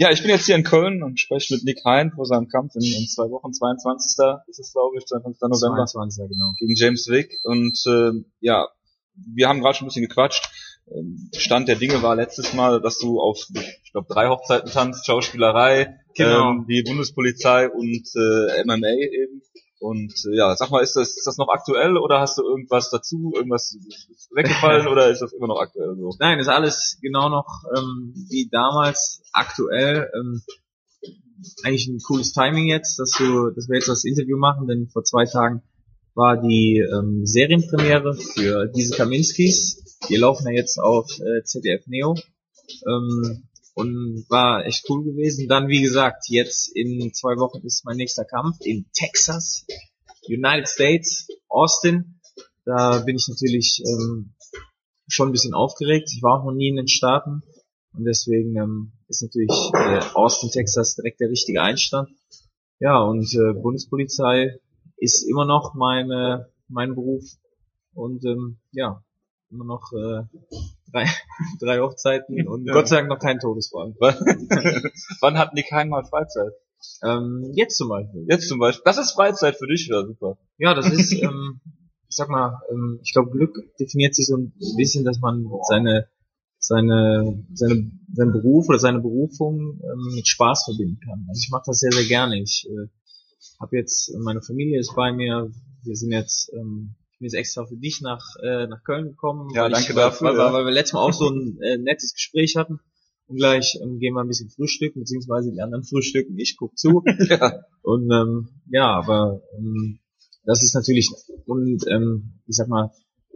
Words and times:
Ja, 0.00 0.10
ich 0.10 0.22
bin 0.22 0.30
jetzt 0.30 0.46
hier 0.46 0.54
in 0.56 0.64
Köln 0.64 1.02
und 1.02 1.20
spreche 1.20 1.52
mit 1.54 1.64
Nick 1.64 1.84
Hein 1.84 2.10
vor 2.14 2.24
seinem 2.24 2.48
Kampf 2.48 2.74
in, 2.74 2.80
in 2.80 3.06
zwei 3.06 3.24
Wochen, 3.24 3.52
22. 3.52 4.16
ist 4.48 4.58
es, 4.58 4.72
glaube 4.72 4.96
ich, 4.96 5.04
22. 5.04 5.42
November. 5.42 5.84
22. 5.84 6.24
genau. 6.30 6.54
Gegen 6.58 6.74
James 6.74 7.06
Wick. 7.08 7.38
Und 7.42 7.78
äh, 7.86 8.12
ja, 8.40 8.66
wir 9.14 9.46
haben 9.46 9.60
gerade 9.60 9.76
schon 9.76 9.84
ein 9.84 9.88
bisschen 9.88 10.08
gequatscht. 10.08 10.48
Ähm, 10.90 11.28
Stand 11.36 11.68
der 11.68 11.76
Dinge 11.76 12.00
war 12.00 12.16
letztes 12.16 12.54
Mal, 12.54 12.80
dass 12.80 12.98
du 12.98 13.20
auf, 13.20 13.46
ich 13.84 13.92
glaube, 13.92 14.06
drei 14.08 14.28
Hochzeiten 14.28 14.70
tanzt, 14.70 15.04
Schauspielerei, 15.04 15.98
Genau. 16.16 16.50
ähm, 16.50 16.66
die 16.66 16.82
Bundespolizei 16.82 17.68
und 17.68 18.08
äh, 18.16 18.64
MMA 18.64 18.88
eben. 18.88 19.42
Und 19.80 20.12
äh, 20.26 20.36
ja, 20.36 20.54
sag 20.56 20.70
mal, 20.70 20.82
ist 20.82 20.94
das, 20.94 21.16
ist 21.16 21.26
das 21.26 21.38
noch 21.38 21.48
aktuell 21.48 21.96
oder 21.96 22.20
hast 22.20 22.36
du 22.36 22.42
irgendwas 22.42 22.90
dazu, 22.90 23.32
irgendwas 23.34 23.76
weggefallen 24.30 24.86
oder 24.86 25.10
ist 25.10 25.22
das 25.22 25.32
immer 25.32 25.48
noch 25.48 25.58
aktuell 25.58 25.96
so? 25.96 26.14
Nein, 26.18 26.38
ist 26.38 26.48
alles 26.48 26.98
genau 27.00 27.30
noch 27.30 27.64
ähm, 27.76 28.12
wie 28.28 28.48
damals 28.52 29.22
aktuell. 29.32 30.10
Ähm, 30.14 30.42
eigentlich 31.64 31.88
ein 31.88 32.00
cooles 32.00 32.34
Timing 32.34 32.66
jetzt, 32.66 32.98
dass 32.98 33.12
du, 33.12 33.50
dass 33.50 33.68
wir 33.68 33.76
jetzt 33.76 33.88
das 33.88 34.04
Interview 34.04 34.36
machen, 34.36 34.66
denn 34.68 34.88
vor 34.88 35.02
zwei 35.02 35.24
Tagen 35.24 35.62
war 36.14 36.36
die 36.36 36.78
ähm, 36.78 37.24
Serienpremiere 37.24 38.14
für 38.14 38.66
diese 38.66 38.94
Kaminskis. 38.94 39.98
Die 40.10 40.16
laufen 40.16 40.46
ja 40.46 40.52
jetzt 40.52 40.78
auf 40.78 41.10
äh, 41.20 41.42
ZDF 41.42 41.86
Neo. 41.86 42.16
Ähm, 42.86 43.48
und 43.74 44.24
war 44.28 44.64
echt 44.64 44.84
cool 44.88 45.04
gewesen. 45.04 45.48
Dann, 45.48 45.68
wie 45.68 45.82
gesagt, 45.82 46.24
jetzt 46.28 46.74
in 46.74 47.12
zwei 47.12 47.36
Wochen 47.36 47.64
ist 47.64 47.84
mein 47.84 47.96
nächster 47.96 48.24
Kampf 48.24 48.56
in 48.60 48.86
Texas, 48.92 49.66
United 50.28 50.68
States, 50.68 51.28
Austin. 51.48 52.20
Da 52.64 52.98
bin 53.00 53.16
ich 53.16 53.26
natürlich 53.28 53.82
ähm, 53.86 54.34
schon 55.08 55.28
ein 55.28 55.32
bisschen 55.32 55.54
aufgeregt. 55.54 56.10
Ich 56.14 56.22
war 56.22 56.40
auch 56.40 56.44
noch 56.44 56.52
nie 56.52 56.68
in 56.68 56.76
den 56.76 56.88
Staaten 56.88 57.42
und 57.92 58.04
deswegen 58.04 58.56
ähm, 58.56 58.92
ist 59.08 59.22
natürlich 59.22 59.50
äh, 59.74 60.00
Austin, 60.14 60.50
Texas 60.50 60.94
direkt 60.94 61.20
der 61.20 61.30
richtige 61.30 61.62
Einstand. 61.62 62.08
Ja, 62.78 63.02
und 63.02 63.32
äh, 63.34 63.52
Bundespolizei 63.60 64.58
ist 64.96 65.22
immer 65.22 65.44
noch 65.44 65.74
meine, 65.74 66.50
mein 66.68 66.94
Beruf 66.94 67.24
und 67.94 68.24
ähm, 68.24 68.58
ja, 68.72 69.02
immer 69.50 69.64
noch 69.64 69.92
äh, 69.92 70.22
drei, 70.92 71.06
drei 71.60 71.80
Hochzeiten 71.80 72.46
und 72.48 72.66
Ja. 72.66 72.74
Gott 72.74 72.88
sei 72.88 72.96
Dank 72.96 73.08
noch 73.08 73.18
kein 73.18 73.38
Todesfall. 73.38 73.94
Wann 75.20 75.38
hat 75.38 75.54
Nick 75.54 75.70
mal 75.72 76.04
Freizeit? 76.04 76.52
Ähm, 77.02 77.52
jetzt 77.54 77.76
zum 77.76 77.88
Beispiel. 77.88 78.26
Jetzt 78.28 78.48
zum 78.48 78.58
Beispiel. 78.58 78.82
Das 78.84 78.98
ist 78.98 79.12
Freizeit 79.12 79.56
für 79.56 79.66
dich, 79.66 79.86
ja 79.88 80.04
super. 80.04 80.38
Ja, 80.58 80.74
das 80.74 80.90
ist, 80.90 81.12
ähm, 81.12 81.60
ich 82.08 82.16
sag 82.16 82.28
mal, 82.28 82.60
ähm, 82.70 83.00
ich 83.02 83.12
glaube, 83.12 83.30
Glück 83.30 83.54
definiert 83.78 84.14
sich 84.14 84.26
so 84.26 84.36
ein 84.36 84.52
bisschen, 84.76 85.04
dass 85.04 85.20
man 85.20 85.46
seine 85.68 86.08
seine 86.58 87.46
seine 87.54 87.90
seinen 88.12 88.32
Beruf 88.32 88.68
oder 88.68 88.78
seine 88.78 89.00
Berufung 89.00 89.80
ähm, 89.82 90.14
mit 90.14 90.28
Spaß 90.28 90.64
verbinden 90.64 91.00
kann. 91.04 91.24
Also 91.28 91.40
ich 91.42 91.50
mache 91.50 91.64
das 91.66 91.80
sehr 91.80 91.92
sehr 91.92 92.06
gerne. 92.06 92.38
Ich 92.40 92.66
äh, 92.68 92.88
habe 93.60 93.76
jetzt 93.76 94.14
meine 94.18 94.42
Familie 94.42 94.78
ist 94.78 94.94
bei 94.94 95.12
mir. 95.12 95.50
Wir 95.82 95.96
sind 95.96 96.12
jetzt 96.12 96.52
ähm, 96.52 96.94
bin 97.20 97.26
jetzt 97.26 97.34
extra 97.34 97.66
für 97.66 97.76
dich 97.76 98.00
nach 98.00 98.24
äh, 98.42 98.66
nach 98.66 98.82
Köln 98.82 99.10
gekommen. 99.10 99.50
Ja, 99.54 99.64
weil 99.64 99.72
danke 99.72 99.90
ich, 99.90 99.94
dafür, 99.94 100.28
Weil, 100.28 100.36
ja. 100.36 100.52
weil, 100.52 100.64
wir 100.64 100.72
letztes 100.72 100.94
Mal 100.94 101.00
auch 101.00 101.12
so 101.12 101.28
ein 101.28 101.58
äh, 101.60 101.76
nettes 101.76 102.14
Gespräch 102.14 102.56
hatten. 102.56 102.80
Und 103.26 103.36
gleich 103.36 103.78
ähm, 103.80 103.98
gehen 103.98 104.14
wir 104.14 104.22
ein 104.22 104.26
bisschen 104.26 104.50
frühstücken, 104.50 105.00
beziehungsweise 105.00 105.52
die 105.52 105.60
anderen 105.60 105.84
frühstücken, 105.84 106.36
ich 106.38 106.56
guck 106.56 106.76
zu. 106.76 107.04
Ja. 107.28 107.62
Und 107.82 108.10
ähm, 108.10 108.48
ja, 108.70 108.86
aber 108.86 109.42
ähm, 109.56 110.00
das 110.44 110.62
ist 110.64 110.74
natürlich 110.74 111.10
und 111.46 111.86
ähm, 111.88 112.40
ich 112.46 112.56
sag 112.56 112.68
mal, 112.68 112.90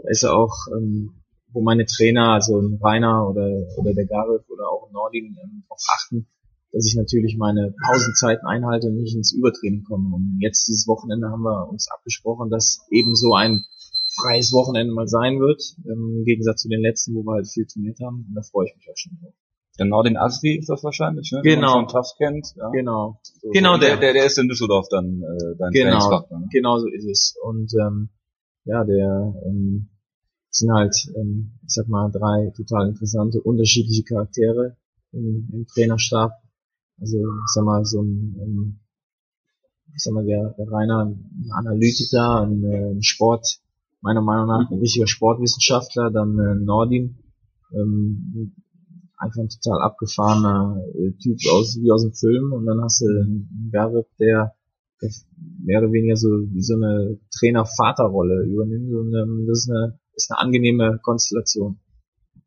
ist 0.09 0.23
ja 0.23 0.33
auch, 0.33 0.55
ähm, 0.77 1.23
wo 1.53 1.61
meine 1.61 1.87
Trainer, 1.87 2.33
also 2.33 2.59
ein 2.59 2.81
Rainer 2.83 3.29
oder 3.29 3.49
oder 3.77 3.95
der 3.95 4.07
Gareth 4.07 4.49
oder 4.51 4.69
auch 4.69 4.89
ein 4.89 4.93
Nordin 4.93 5.37
ähm, 5.43 5.63
darauf 5.69 5.83
achten, 5.95 6.27
dass 6.75 6.87
ich 6.87 6.97
natürlich 6.97 7.37
meine 7.39 7.73
Pausenzeiten 7.87 8.47
einhalte 8.47 8.89
und 8.89 8.97
nicht 8.97 9.15
ins 9.15 9.33
Übertraining 9.33 9.85
komme. 9.85 10.15
Und 10.15 10.39
jetzt 10.41 10.67
dieses 10.67 10.89
Wochenende 10.89 11.29
haben 11.29 11.43
wir 11.43 11.69
uns 11.71 11.89
abgesprochen, 11.89 12.51
dass 12.51 12.81
eben 12.91 13.15
so 13.15 13.33
ein 13.35 13.65
freies 14.21 14.53
Wochenende 14.53 14.93
mal 14.93 15.07
sein 15.07 15.39
wird, 15.39 15.63
ähm, 15.87 16.19
im 16.19 16.25
Gegensatz 16.25 16.63
zu 16.63 16.69
den 16.69 16.81
letzten, 16.81 17.15
wo 17.15 17.23
wir 17.23 17.35
halt 17.35 17.49
viel 17.49 17.67
trainiert 17.67 17.99
haben. 18.01 18.27
Und 18.29 18.35
da 18.35 18.43
freue 18.43 18.67
ich 18.67 18.77
mich 18.77 18.89
auch 18.91 18.97
schon 18.97 19.19
drauf. 19.21 19.35
Der 19.79 19.87
Nordin 19.87 20.17
Asri 20.17 20.57
ist 20.57 20.69
das 20.69 20.85
wahrscheinlich, 20.85 21.33
ne? 21.33 21.43
Genau. 21.43 21.81
Den 21.81 21.89
Tafs 21.89 22.15
kennt. 22.17 22.55
Ja. 22.57 22.71
Genau. 22.71 23.19
So, 23.23 23.51
Genau 23.51 23.77
der. 23.77 23.97
der. 23.97 24.13
Der 24.13 24.27
ist 24.27 24.39
in 24.39 24.49
Düsseldorf 24.49 24.87
dann 24.89 25.23
äh, 25.23 25.57
dein 25.59 25.73
Genau, 25.73 26.27
ne? 26.31 26.49
genau 26.51 26.79
so 26.79 26.87
ist 26.89 27.07
es. 27.07 27.35
Und 27.43 27.73
ähm, 27.75 28.11
ja, 28.65 28.85
der 28.85 29.35
ähm, 29.47 29.91
sind 30.51 30.73
halt, 30.73 30.95
ähm, 31.17 31.59
ich 31.67 31.75
sag 31.75 31.89
mal, 31.89 32.11
drei 32.11 32.53
total 32.57 32.89
interessante, 32.89 33.41
unterschiedliche 33.41 34.05
Charaktere 34.05 34.77
im, 35.13 35.49
im 35.53 35.67
Trainerstab. 35.67 36.33
Also 37.01 37.19
ich 37.19 37.53
sag 37.53 37.65
mal, 37.65 37.85
so 37.85 38.03
ein, 38.03 38.37
ähm, 38.41 38.81
ich 39.95 40.03
sag 40.03 40.15
mal, 40.15 40.25
der, 40.25 40.55
der 40.59 40.71
Rainer, 40.71 41.07
ein 41.07 41.51
Analytiker, 41.53 42.43
ein, 42.43 42.65
ein 42.65 43.03
Sport, 43.03 43.61
meiner 44.01 44.23
Meinung 44.23 44.47
nach 44.47 44.71
ein 44.71 44.79
richtiger 44.79 45.07
Sportwissenschaftler, 45.07 46.11
dann 46.11 46.39
äh, 46.39 46.55
Nordin, 46.55 47.19
ähm, 47.73 48.55
einfach 49.17 49.41
ein 49.41 49.49
total 49.49 49.83
abgefahrener 49.83 50.83
äh, 50.95 51.13
Typ 51.13 51.39
aus 51.53 51.79
wie 51.81 51.91
aus 51.91 52.03
dem 52.03 52.13
Film. 52.13 52.53
Und 52.53 52.67
dann 52.67 52.81
hast 52.83 53.01
du 53.01 53.07
einen 53.07 53.71
Garib, 53.73 54.07
der, 54.19 54.55
der 55.01 55.11
mehr 55.63 55.81
oder 55.81 55.93
weniger 55.93 56.17
so 56.17 56.29
wie 56.29 56.63
so 56.63 56.75
eine 56.75 57.19
Trainer-Vater-Rolle 57.39 58.45
übernimmt. 58.45 58.93
Und 58.93 59.15
ähm, 59.15 59.47
das 59.47 59.61
ist 59.61 59.71
eine 59.71 59.99
ist 60.17 60.31
eine 60.31 60.41
angenehme 60.41 60.99
Konstellation. 61.03 61.79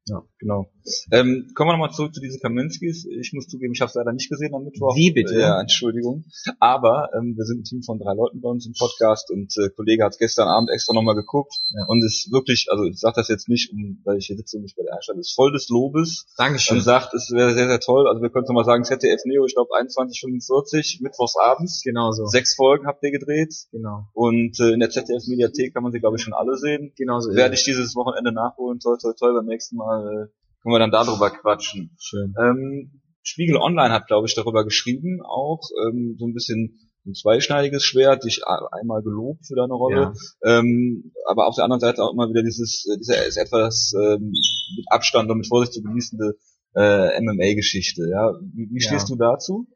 Ja, 0.08 0.24
genau. 0.40 0.70
Ähm, 1.12 1.52
kommen 1.56 1.70
wir 1.70 1.74
nochmal 1.74 1.92
zurück 1.92 2.14
zu 2.14 2.22
diesen 2.22 2.40
Kaminskis. 2.40 3.06
Ich 3.06 3.34
muss 3.34 3.48
zugeben, 3.48 3.74
ich 3.74 3.82
habe 3.82 3.90
es 3.90 3.96
leider 3.96 4.14
nicht 4.14 4.30
gesehen 4.30 4.54
am 4.56 4.64
Mittwoch. 4.64 4.96
Wie 4.96 5.12
bitte? 5.12 5.40
Ja, 5.40 5.60
Entschuldigung. 5.60 6.26
Aber 6.60 7.10
ähm, 7.18 7.36
wir 7.38 7.46
sind 7.46 7.60
ein 7.62 7.64
Team 7.64 7.84
von 7.84 8.00
drei 8.00 8.14
Leuten 8.14 8.42
bei 8.42 8.50
uns 8.50 8.66
im 8.66 8.74
Podcast 8.78 9.30
und 9.32 9.54
äh, 9.58 9.70
Kollege 9.76 10.04
hat 10.04 10.18
gestern 10.18 10.48
Abend 10.48 10.70
extra 10.72 10.94
nochmal 10.94 11.16
geguckt 11.16 11.54
Ja. 11.76 11.86
und 11.88 12.04
ist 12.04 12.32
wirklich, 12.32 12.68
also 12.70 12.86
ich 12.86 13.00
sage 13.00 13.14
das 13.18 13.28
jetzt 13.28 13.50
nicht, 13.50 13.72
um, 13.72 14.02
weil 14.06 14.18
ich 14.18 14.28
hier 14.28 14.38
sitze 14.38 14.58
und 14.58 14.64
mich 14.64 14.76
bei 14.76 14.84
der 14.84 14.96
Einstellung, 14.96 15.20
ist 15.22 15.34
voll 15.36 15.52
des 15.52 15.70
Lobes 15.70 16.26
Dankeschön. 16.38 16.78
und 16.78 16.84
sagt, 16.84 17.14
es 17.14 17.32
wäre 17.32 17.54
sehr, 17.54 17.68
sehr 17.68 17.80
toll. 17.80 18.08
Also 18.08 18.22
wir 18.22 18.30
können 18.30 18.46
mal 18.50 18.64
sagen, 18.66 18.84
ZDF 18.84 19.22
Neo, 19.26 19.46
ich 19.46 19.56
glaube 19.56 19.70
21.45 19.76 21.04
mittwochs 21.04 21.36
abends. 21.38 21.82
Genau 21.84 22.12
so. 22.12 22.26
Sechs 22.26 22.56
Folgen 22.56 22.88
habt 22.88 23.04
ihr 23.04 23.12
gedreht 23.12 23.54
Genau. 23.72 24.08
und 24.14 24.60
äh, 24.60 24.72
in 24.74 24.80
der 24.80 24.90
ZDF 24.90 25.28
Mediathek 25.28 25.74
kann 25.74 25.84
man 25.84 25.92
sie, 25.92 26.00
glaube 26.00 26.18
ich, 26.18 26.24
schon 26.24 26.34
alle 26.34 26.56
sehen. 26.58 26.94
Genau 26.98 27.20
so. 27.20 27.34
Werde 27.34 27.56
ich 27.56 27.64
dieses 27.64 27.96
Wochenende 27.96 28.32
nachholen, 28.32 28.80
toll, 28.80 28.98
toll, 29.02 29.14
toll. 29.18 29.34
Beim 29.34 29.46
nächsten 29.46 29.76
Mal 29.78 30.28
äh, 30.28 30.28
können 30.68 30.76
wir 30.76 30.80
dann 30.80 30.92
darüber 30.92 31.30
quatschen. 31.30 31.96
Schön. 31.98 32.34
Ähm, 32.38 33.02
Spiegel 33.24 33.56
Online 33.58 33.94
hat, 33.94 34.08
glaube 34.08 34.28
ich, 34.28 34.36
darüber 34.36 34.66
geschrieben, 34.66 35.22
auch 35.24 35.62
ähm, 35.88 36.16
so 36.20 36.28
ein 36.28 36.34
bisschen 36.34 36.92
ein 37.06 37.14
zweischneidiges 37.14 37.84
Schwert, 37.84 38.26
dich 38.26 38.42
einmal 38.46 39.02
gelobt 39.02 39.48
für 39.48 39.56
deine 39.56 39.74
Rolle, 39.74 40.14
Ja. 40.44 40.60
ähm, 40.60 41.14
aber 41.26 41.48
auf 41.48 41.56
der 41.56 41.64
anderen 41.64 41.80
Seite 41.80 42.04
auch 42.04 42.12
immer 42.12 42.30
wieder 42.30 42.44
dieses, 42.44 42.86
äh, 42.86 42.98
diese 42.98 43.16
ist 43.16 43.38
etwas 43.38 43.94
ähm, 43.98 44.32
mit 44.76 44.86
Abstand 44.92 45.30
und 45.32 45.38
mit 45.38 45.48
Vorsicht 45.48 45.74
zu 45.74 45.82
genießende 45.82 46.36
äh, 46.76 47.22
MMA-Geschichte. 47.22 48.10
Ja, 48.12 48.34
wie, 48.54 48.70
wie 48.70 48.82
Ja. 48.84 48.90
stehst 48.90 49.10
du 49.10 49.16
dazu? 49.16 49.68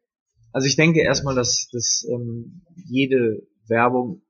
Also 0.52 0.68
ich 0.68 0.76
denke 0.76 1.00
erstmal, 1.02 1.36
dass, 1.36 1.70
dass 1.72 2.06
ähm, 2.12 2.64
jede 2.90 3.48
Werbung, 3.70 4.24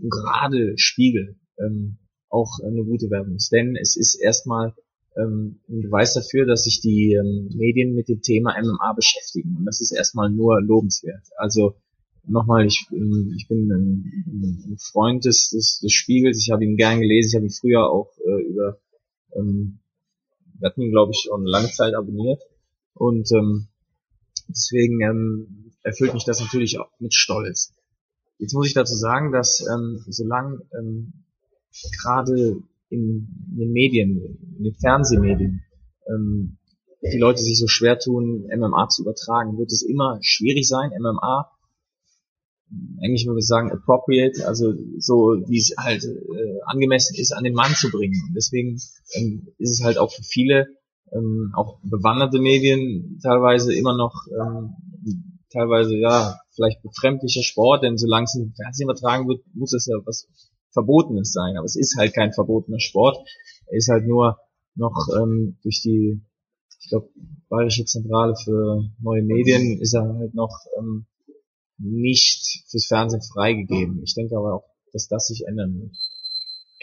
gerade 0.00 0.74
Spiegel, 0.76 1.36
ähm, 1.64 1.98
auch 2.28 2.58
eine 2.64 2.82
gute 2.84 3.10
Werbung 3.10 3.36
ist. 3.36 3.52
Denn 3.52 3.76
es 3.80 3.96
ist 3.96 4.16
erstmal 4.16 4.74
ähm, 5.20 5.60
ein 5.68 5.82
Beweis 5.82 6.14
dafür, 6.14 6.46
dass 6.46 6.64
sich 6.64 6.80
die 6.80 7.14
ähm, 7.14 7.50
Medien 7.54 7.94
mit 7.94 8.08
dem 8.08 8.22
Thema 8.22 8.54
MMA 8.60 8.92
beschäftigen. 8.94 9.56
Und 9.58 9.64
das 9.64 9.80
ist 9.80 9.92
erstmal 9.92 10.30
nur 10.30 10.60
lobenswert. 10.60 11.26
Also 11.36 11.74
nochmal, 12.26 12.66
ich, 12.66 12.86
ähm, 12.92 13.34
ich 13.36 13.48
bin 13.48 13.70
ein, 13.70 14.72
ein 14.72 14.78
Freund 14.78 15.24
des, 15.24 15.50
des, 15.50 15.80
des 15.80 15.92
Spiegels. 15.92 16.38
Ich 16.42 16.50
habe 16.50 16.64
ihn 16.64 16.76
gern 16.76 17.00
gelesen. 17.00 17.28
Ich 17.28 17.34
habe 17.36 17.46
ihn 17.46 17.50
früher 17.50 17.90
auch 17.90 18.10
äh, 18.24 18.42
über, 18.42 18.78
ähm, 19.36 19.78
wir 20.58 20.68
hatten 20.68 20.82
ihn, 20.82 20.90
glaube 20.90 21.12
ich, 21.12 21.26
schon 21.26 21.44
lange 21.44 21.70
Zeit 21.70 21.94
abonniert. 21.94 22.42
Und 22.94 23.30
ähm, 23.32 23.68
deswegen 24.48 25.00
ähm, 25.00 25.72
erfüllt 25.82 26.14
mich 26.14 26.24
das 26.24 26.40
natürlich 26.40 26.78
auch 26.78 26.90
mit 26.98 27.14
Stolz. 27.14 27.72
Jetzt 28.38 28.54
muss 28.54 28.66
ich 28.66 28.74
dazu 28.74 28.94
sagen, 28.94 29.32
dass 29.32 29.60
ähm, 29.60 30.02
solange 30.08 30.60
ähm, 30.78 31.12
gerade 32.02 32.62
in, 32.90 33.28
in 33.50 33.56
den 33.56 33.72
Medien, 33.72 34.38
in 34.60 34.64
den 34.64 34.74
Fernsehmedien, 34.74 35.62
ähm, 36.06 36.58
die 37.02 37.18
Leute 37.18 37.40
sich 37.40 37.58
so 37.58 37.66
schwer 37.66 37.98
tun, 37.98 38.46
MMA 38.54 38.88
zu 38.88 39.02
übertragen, 39.02 39.56
wird 39.58 39.72
es 39.72 39.82
immer 39.82 40.18
schwierig 40.20 40.68
sein, 40.68 40.92
MMA, 41.00 41.50
eigentlich 43.02 43.26
würde 43.26 43.40
ich 43.40 43.46
sagen 43.46 43.72
appropriate, 43.72 44.46
also 44.46 44.72
so 44.98 45.42
wie 45.48 45.58
es 45.58 45.74
halt 45.76 46.04
äh, 46.04 46.60
angemessen 46.66 47.16
ist, 47.16 47.32
an 47.32 47.42
den 47.42 47.54
Mann 47.54 47.74
zu 47.74 47.90
bringen. 47.90 48.22
Und 48.28 48.34
deswegen 48.34 48.78
ähm, 49.14 49.48
ist 49.58 49.80
es 49.80 49.84
halt 49.84 49.98
auch 49.98 50.12
für 50.12 50.22
viele, 50.22 50.68
ähm, 51.12 51.52
auch 51.56 51.80
bewanderte 51.82 52.38
Medien 52.38 53.18
teilweise 53.22 53.74
immer 53.74 53.96
noch 53.96 54.14
ähm, 54.28 54.74
teilweise 55.52 55.96
ja 55.96 56.38
vielleicht 56.54 56.82
befremdlicher 56.82 57.42
Sport, 57.42 57.82
denn 57.82 57.98
solange 57.98 58.24
es 58.24 58.36
im 58.36 58.52
Fernsehen 58.54 58.84
übertragen 58.84 59.26
wird, 59.26 59.42
muss 59.54 59.72
es 59.72 59.86
ja 59.86 59.96
was 60.04 60.28
Verbotenes 60.72 61.32
sein. 61.32 61.56
Aber 61.56 61.64
es 61.64 61.74
ist 61.74 61.96
halt 61.98 62.14
kein 62.14 62.32
verbotener 62.32 62.78
Sport. 62.78 63.18
Er 63.66 63.78
ist 63.78 63.88
halt 63.88 64.06
nur 64.06 64.38
noch 64.74 65.08
ähm, 65.20 65.58
durch 65.62 65.82
die 65.82 66.22
ich 66.82 66.88
glaube, 66.88 67.10
Bayerische 67.48 67.84
Zentrale 67.84 68.34
für 68.36 68.84
neue 69.00 69.22
Medien 69.22 69.80
ist 69.80 69.92
er 69.94 70.02
halt 70.02 70.34
noch 70.34 70.56
ähm, 70.78 71.06
nicht 71.78 72.64
fürs 72.68 72.86
Fernsehen 72.86 73.22
freigegeben. 73.22 74.02
Ich 74.02 74.14
denke 74.14 74.36
aber 74.36 74.54
auch, 74.54 74.64
dass 74.92 75.08
das 75.08 75.26
sich 75.26 75.46
ändern 75.46 75.80
wird. 75.80 75.96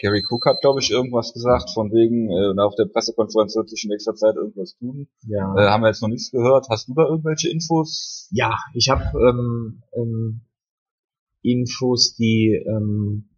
Gary 0.00 0.22
Cook 0.28 0.46
hat, 0.46 0.60
glaube 0.60 0.80
ich, 0.80 0.90
irgendwas 0.90 1.32
gesagt, 1.32 1.70
von 1.70 1.90
wegen, 1.90 2.30
äh, 2.30 2.60
auf 2.60 2.76
der 2.76 2.84
Pressekonferenz 2.84 3.56
wird 3.56 3.68
sich 3.68 3.82
in 3.84 3.90
nächster 3.90 4.14
Zeit 4.14 4.36
irgendwas 4.36 4.76
tun. 4.78 5.08
Ja. 5.26 5.54
Äh, 5.56 5.68
haben 5.68 5.82
wir 5.82 5.88
jetzt 5.88 6.02
noch 6.02 6.08
nichts 6.08 6.30
gehört. 6.30 6.68
Hast 6.68 6.88
du 6.88 6.94
da 6.94 7.08
irgendwelche 7.08 7.50
Infos? 7.50 8.28
Ja, 8.30 8.56
ich 8.74 8.90
habe 8.90 9.04
ähm, 9.18 9.82
ähm, 9.94 10.40
Infos, 11.42 12.14
die 12.14 12.62
ähm, 12.64 13.30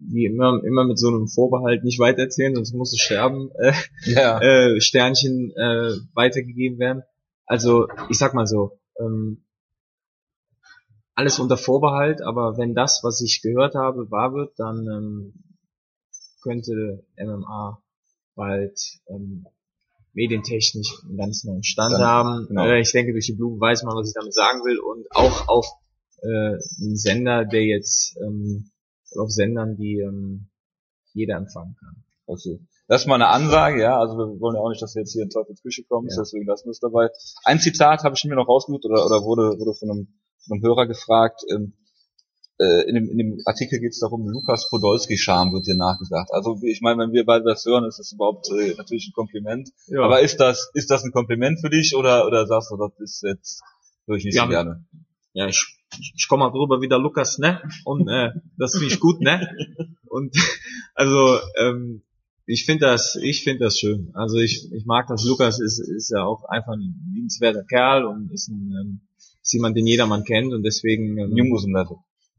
die 0.00 0.24
immer 0.24 0.62
immer 0.64 0.84
mit 0.84 0.98
so 0.98 1.08
einem 1.08 1.28
Vorbehalt 1.28 1.84
nicht 1.84 1.98
weitererzählen, 1.98 2.54
sonst 2.54 2.74
muss 2.74 2.92
es 2.92 3.00
sterben, 3.00 3.50
äh, 3.58 3.72
ja. 4.04 4.40
äh, 4.42 4.80
Sternchen 4.80 5.52
äh, 5.56 5.92
weitergegeben 6.14 6.78
werden. 6.78 7.02
Also 7.46 7.88
ich 8.08 8.18
sag 8.18 8.34
mal 8.34 8.46
so, 8.46 8.78
ähm, 8.98 9.44
alles 11.14 11.38
unter 11.38 11.56
Vorbehalt, 11.56 12.22
aber 12.22 12.56
wenn 12.56 12.74
das, 12.74 13.00
was 13.02 13.20
ich 13.20 13.42
gehört 13.42 13.74
habe, 13.74 14.10
wahr 14.10 14.32
wird, 14.32 14.58
dann 14.58 14.86
ähm, 14.86 15.34
könnte 16.42 17.04
MMA 17.18 17.82
bald 18.34 18.80
ähm, 19.06 19.46
medientechnisch 20.14 21.02
einen 21.04 21.18
ganz 21.18 21.44
neuen 21.44 21.62
Stand 21.62 21.92
dann, 21.92 22.02
haben. 22.02 22.46
Genau. 22.48 22.64
Äh, 22.64 22.80
ich 22.80 22.92
denke, 22.92 23.12
durch 23.12 23.26
die 23.26 23.34
Blumen 23.34 23.60
weiß 23.60 23.82
man, 23.82 23.94
was 23.96 24.08
ich 24.08 24.14
damit 24.14 24.32
sagen 24.32 24.60
will 24.64 24.78
und 24.78 25.06
auch 25.10 25.48
auf 25.48 25.66
äh, 26.22 26.56
einen 26.82 26.96
Sender, 26.96 27.44
der 27.44 27.64
jetzt 27.64 28.16
ähm, 28.24 28.70
auf 29.18 29.30
Sendern, 29.30 29.76
die 29.76 29.98
ähm, 30.00 30.50
jeder 31.12 31.36
empfangen 31.36 31.76
kann. 31.78 32.04
Okay. 32.26 32.60
Das 32.86 33.02
ist 33.02 33.06
mal 33.06 33.16
eine 33.16 33.28
Ansage, 33.28 33.82
ja. 33.82 33.98
Also 33.98 34.16
wir 34.16 34.40
wollen 34.40 34.56
ja 34.56 34.62
auch 34.62 34.68
nicht, 34.68 34.82
dass 34.82 34.92
du 34.92 35.00
jetzt 35.00 35.12
hier 35.12 35.22
in 35.22 35.30
Teufels 35.30 35.62
Küche 35.62 35.84
kommst, 35.88 36.16
ja. 36.16 36.22
deswegen 36.22 36.46
lassen 36.46 36.66
wir 36.66 36.72
es 36.72 36.80
dabei. 36.80 37.08
Ein 37.44 37.60
Zitat 37.60 38.04
habe 38.04 38.14
ich 38.16 38.24
mir 38.24 38.34
noch 38.34 38.48
rausgesucht 38.48 38.84
oder, 38.84 39.04
oder 39.06 39.22
wurde, 39.22 39.58
wurde 39.58 39.74
von 39.74 39.90
einem 39.90 40.08
von 40.46 40.62
Hörer 40.62 40.86
gefragt, 40.86 41.42
ähm, 41.50 41.74
äh, 42.58 42.88
in, 42.88 42.94
dem, 42.94 43.08
in 43.08 43.18
dem 43.18 43.38
Artikel 43.46 43.80
geht 43.80 43.92
es 43.92 44.00
darum, 44.00 44.28
Lukas 44.28 44.68
Podolski-Charme 44.68 45.52
wird 45.52 45.66
dir 45.66 45.76
nachgesagt. 45.76 46.30
Also 46.32 46.58
ich 46.62 46.82
meine, 46.82 47.02
wenn 47.02 47.12
wir 47.12 47.24
beide 47.24 47.44
das 47.44 47.64
hören, 47.64 47.84
ist 47.84 47.98
das 47.98 48.12
überhaupt 48.12 48.50
äh, 48.50 48.74
natürlich 48.76 49.08
ein 49.08 49.14
Kompliment. 49.14 49.70
Ja. 49.86 50.02
Aber 50.02 50.20
ist 50.20 50.40
das, 50.40 50.70
ist 50.74 50.90
das 50.90 51.02
ein 51.04 51.12
Kompliment 51.12 51.60
für 51.60 51.70
dich 51.70 51.96
oder, 51.96 52.26
oder 52.26 52.46
sagst 52.46 52.70
du, 52.70 52.76
das 52.76 52.92
ist 52.98 53.22
jetzt, 53.22 53.62
höre 54.06 54.16
ich 54.16 54.24
nicht 54.24 54.34
ja, 54.34 54.44
so 54.44 54.50
gerne? 54.50 54.84
Ja, 55.32 55.46
ich, 55.46 55.78
ich 56.16 56.26
komme 56.28 56.44
mal 56.44 56.50
drüber 56.50 56.80
wie 56.80 56.88
der 56.88 56.98
Lukas, 56.98 57.38
ne? 57.38 57.60
Und 57.84 58.08
äh, 58.08 58.30
das 58.56 58.72
finde 58.72 58.86
ich 58.86 59.00
gut, 59.00 59.20
ne? 59.20 59.48
Und 60.08 60.34
also 60.94 61.38
ähm, 61.58 62.02
ich 62.46 62.64
finde 62.64 62.86
das, 62.86 63.16
ich 63.16 63.44
finde 63.44 63.64
das 63.64 63.78
schön. 63.78 64.10
Also 64.14 64.38
ich, 64.38 64.72
ich 64.72 64.84
mag 64.84 65.06
das. 65.06 65.24
Lukas 65.24 65.60
ist, 65.60 65.78
ist 65.78 66.10
ja 66.10 66.24
auch 66.24 66.44
einfach 66.44 66.72
ein 66.72 66.94
liebenswerter 67.14 67.64
Kerl 67.64 68.04
und 68.04 68.32
ist 68.32 68.48
ein 68.48 68.72
ähm, 68.72 69.00
ist 69.42 69.52
jemand, 69.52 69.76
den 69.76 69.86
jedermann 69.86 70.24
kennt 70.24 70.52
und 70.52 70.62
deswegen 70.62 71.18
ähm, 71.18 71.36
Jung 71.36 71.52
aus 71.54 71.64
dem 71.64 71.74
Level. 71.74 71.96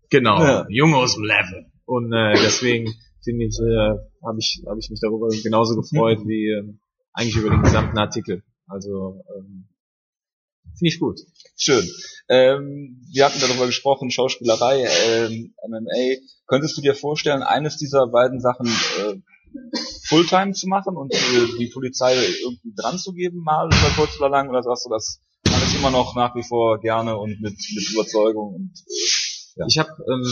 Genau, 0.09 0.43
ja. 0.43 0.65
Jung 0.69 0.93
aus 0.93 1.15
dem 1.15 1.23
Level. 1.23 1.65
Und 1.85 2.13
äh, 2.13 2.33
deswegen 2.33 2.93
finde 3.23 3.45
ich, 3.45 3.59
äh, 3.59 3.97
habe 4.25 4.37
ich, 4.39 4.61
hab 4.65 4.77
ich 4.77 4.89
mich 4.89 4.99
darüber 4.99 5.29
genauso 5.29 5.75
gefreut 5.75 6.19
wie 6.25 6.49
äh, 6.49 6.63
eigentlich 7.13 7.37
über 7.37 7.49
den 7.49 7.63
gesamten 7.63 7.97
Artikel. 7.97 8.43
Also 8.67 9.21
ähm, 9.35 9.65
finde 10.77 10.89
ich 10.89 10.99
gut. 10.99 11.19
Schön. 11.55 11.87
Ähm, 12.27 13.01
wir 13.11 13.25
hatten 13.25 13.39
darüber 13.39 13.65
gesprochen, 13.65 14.09
Schauspielerei, 14.09 14.87
ähm, 15.07 15.53
MMA. 15.67 16.21
Könntest 16.47 16.77
du 16.77 16.81
dir 16.81 16.95
vorstellen, 16.95 17.43
eines 17.43 17.77
dieser 17.77 18.07
beiden 18.07 18.39
Sachen 18.39 18.67
äh, 18.67 19.15
Fulltime 20.07 20.53
zu 20.53 20.67
machen 20.67 20.95
und 20.95 21.13
äh, 21.13 21.57
die 21.59 21.67
Polizei 21.67 22.15
irgendwie 22.15 22.73
dran 22.75 22.97
zu 22.97 23.13
geben, 23.13 23.43
mal 23.43 23.67
über 23.67 23.91
kurz 23.95 24.17
oder 24.17 24.29
lang, 24.29 24.49
oder 24.49 24.63
sagst 24.63 24.85
du, 24.85 24.89
das 24.89 25.21
alles 25.49 25.75
immer 25.75 25.91
noch 25.91 26.15
nach 26.15 26.35
wie 26.35 26.43
vor 26.43 26.79
gerne 26.79 27.17
und 27.17 27.41
mit, 27.41 27.53
mit 27.53 27.91
Überzeugung 27.91 28.55
und 28.55 28.71
äh, 28.87 29.59
ja. 29.59 29.65
Ich 29.67 29.77
habe 29.77 29.89
ähm, 30.07 30.25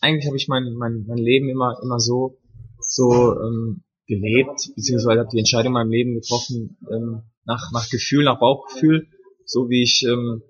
eigentlich 0.00 0.26
habe 0.26 0.36
ich 0.36 0.48
mein, 0.48 0.74
mein 0.74 1.04
mein 1.06 1.18
Leben 1.18 1.48
immer 1.48 1.78
immer 1.82 1.98
so 1.98 2.38
so 2.78 3.32
ähm, 3.32 3.82
gelebt 4.06 4.72
beziehungsweise 4.76 5.20
habe 5.20 5.30
die 5.32 5.38
Entscheidung 5.38 5.68
in 5.68 5.72
meinem 5.72 5.90
Leben 5.90 6.14
getroffen 6.14 6.76
ähm, 6.90 7.22
nach 7.44 7.72
nach 7.72 7.88
Gefühl 7.88 8.24
nach 8.24 8.38
Bauchgefühl 8.38 9.08
so 9.46 9.70
wie 9.70 9.82
ich 9.82 10.04
ähm, 10.06 10.42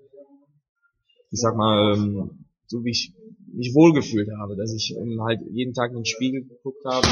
ich 1.31 1.39
sag 1.39 1.55
mal 1.55 1.95
ähm, 1.95 2.45
so 2.65 2.83
wie 2.83 2.91
ich 2.91 3.13
mich 3.53 3.73
wohlgefühlt 3.73 4.29
habe 4.39 4.57
dass 4.57 4.73
ich 4.73 4.95
ähm, 4.97 5.21
halt 5.21 5.39
jeden 5.51 5.73
Tag 5.73 5.91
in 5.91 5.97
den 5.97 6.05
Spiegel 6.05 6.43
geguckt 6.43 6.83
habe 6.85 7.07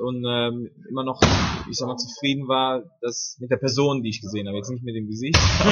und 0.00 0.24
ähm, 0.26 0.70
immer 0.88 1.04
noch, 1.04 1.20
ich 1.70 1.76
sag 1.76 1.86
mal, 1.86 1.98
zufrieden 1.98 2.48
war, 2.48 2.82
dass 3.02 3.36
mit 3.38 3.50
der 3.50 3.58
Person, 3.58 4.02
die 4.02 4.08
ich 4.08 4.22
gesehen 4.22 4.48
habe, 4.48 4.56
jetzt 4.56 4.70
nicht 4.70 4.82
mit 4.82 4.96
dem 4.96 5.08
Gesicht, 5.08 5.36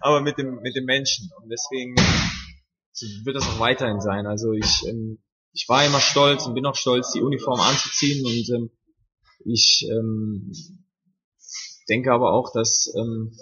aber 0.00 0.20
mit 0.20 0.36
dem 0.36 0.58
mit 0.60 0.74
dem 0.74 0.84
Menschen. 0.84 1.30
Und 1.40 1.48
deswegen 1.48 1.94
wird 3.24 3.36
das 3.36 3.44
auch 3.44 3.60
weiterhin 3.60 4.00
sein. 4.00 4.26
Also 4.26 4.52
ich 4.52 4.84
ähm, 4.88 5.18
ich 5.52 5.68
war 5.68 5.86
immer 5.86 6.00
stolz 6.00 6.44
und 6.46 6.54
bin 6.54 6.66
auch 6.66 6.74
stolz, 6.74 7.12
die 7.12 7.22
Uniform 7.22 7.60
anzuziehen 7.60 8.26
und 8.26 8.50
ähm, 8.56 8.70
ich 9.44 9.86
ähm, 9.88 10.50
denke 11.88 12.12
aber 12.12 12.32
auch, 12.32 12.52
dass 12.52 12.92
ähm, 12.96 13.32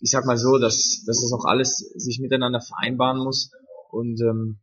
ich 0.00 0.10
sag 0.10 0.24
mal 0.24 0.38
so, 0.38 0.58
dass, 0.58 1.04
dass 1.06 1.20
das 1.20 1.32
auch 1.32 1.44
alles 1.44 1.76
sich 1.76 2.20
miteinander 2.20 2.60
vereinbaren 2.60 3.18
muss. 3.18 3.50
Und 3.90 4.20
ähm, 4.20 4.58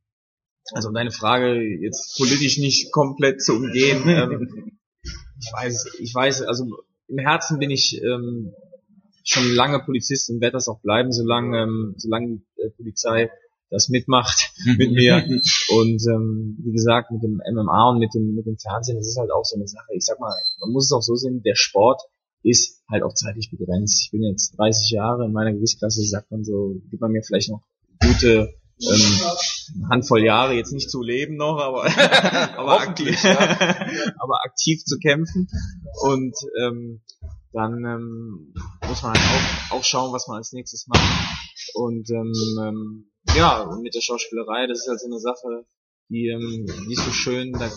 also 0.74 0.90
um 0.90 0.94
deine 0.94 1.12
Frage 1.12 1.62
jetzt 1.62 2.18
politisch 2.18 2.58
nicht 2.58 2.92
komplett 2.92 3.42
zu 3.42 3.54
umgehen, 3.54 4.04
ähm, 4.08 4.80
ich 5.40 5.52
weiß, 5.54 6.00
ich 6.00 6.14
weiß, 6.14 6.42
also 6.44 6.66
im 7.08 7.20
Herzen 7.20 7.60
bin 7.60 7.70
ich 7.70 8.02
ähm, 8.02 8.54
schon 9.24 9.52
lange 9.52 9.80
Polizist 9.80 10.30
und 10.30 10.42
werde 10.42 10.54
das 10.54 10.68
auch 10.68 10.82
bleiben, 10.82 11.12
solange, 11.12 11.62
ähm, 11.62 11.94
solange 11.98 12.28
die 12.28 12.62
äh, 12.62 12.70
Polizei 12.72 13.30
das 13.70 13.90
mitmacht 13.90 14.52
mit 14.78 14.92
mir. 14.92 15.18
Und 15.78 16.02
ähm, 16.08 16.58
wie 16.64 16.72
gesagt, 16.72 17.12
mit 17.12 17.24
dem 17.24 17.42
MMA 17.52 17.90
und 17.92 18.00
mit 18.00 18.14
dem, 18.14 18.36
mit 18.36 18.46
dem 18.46 18.58
Fernsehen, 18.58 18.98
das 18.98 19.08
ist 19.08 19.18
halt 19.18 19.32
auch 19.32 19.44
so 19.44 19.56
eine 19.56 19.68
Sache. 19.68 19.94
Ich 19.94 20.06
sag 20.06 20.20
mal, 20.20 20.34
man 20.62 20.72
muss 20.72 20.86
es 20.86 20.92
auch 20.92 21.02
so 21.02 21.16
sehen, 21.16 21.42
der 21.44 21.56
Sport 21.56 22.02
ist 22.44 22.82
halt 22.90 23.04
auch 23.04 23.14
zeitlich 23.14 23.52
begrenzt. 23.52 24.04
Ich 24.04 24.12
bin 24.12 24.24
jetzt 24.24 24.58
30 24.58 24.92
Jahre 24.92 25.26
in 25.26 25.34
meiner 25.34 25.54
Gewichtsklasse, 25.54 26.02
sagt 26.04 26.32
man 26.32 26.44
so, 26.44 26.82
gibt 26.90 27.02
man 27.02 27.12
mir 27.12 27.24
vielleicht 27.24 27.50
noch 27.50 27.62
gute 28.00 28.54
ähm, 28.82 29.90
Handvoll 29.90 30.24
Jahre 30.24 30.54
jetzt 30.54 30.72
nicht 30.72 30.90
zu 30.90 31.02
leben 31.02 31.36
noch, 31.36 31.60
aber 31.60 31.86
aber, 32.58 32.82
aktiv, 32.82 33.24
ja. 33.24 33.38
aber 34.20 34.44
aktiv 34.46 34.84
zu 34.84 34.98
kämpfen 35.00 35.48
und 36.04 36.36
ähm, 36.62 37.02
dann 37.54 37.84
ähm, 37.86 38.54
muss 38.88 39.02
man 39.02 39.14
halt 39.14 39.72
auch, 39.72 39.78
auch 39.78 39.84
schauen, 39.84 40.14
was 40.14 40.28
man 40.28 40.38
als 40.38 40.54
nächstes 40.54 40.88
macht 40.88 41.02
und 41.74 42.10
ähm, 42.12 42.34
ähm, 42.62 43.12
ja 43.36 43.66
mit 43.82 43.96
der 43.96 44.02
Schauspielerei, 44.02 44.68
das 44.68 44.82
ist 44.82 44.88
halt 44.88 45.00
so 45.00 45.08
eine 45.08 45.20
Sache, 45.20 45.66
die 46.10 46.28
ähm, 46.28 46.66
nicht 46.88 47.02
so 47.02 47.12
schön, 47.12 47.54
da, 47.54 47.70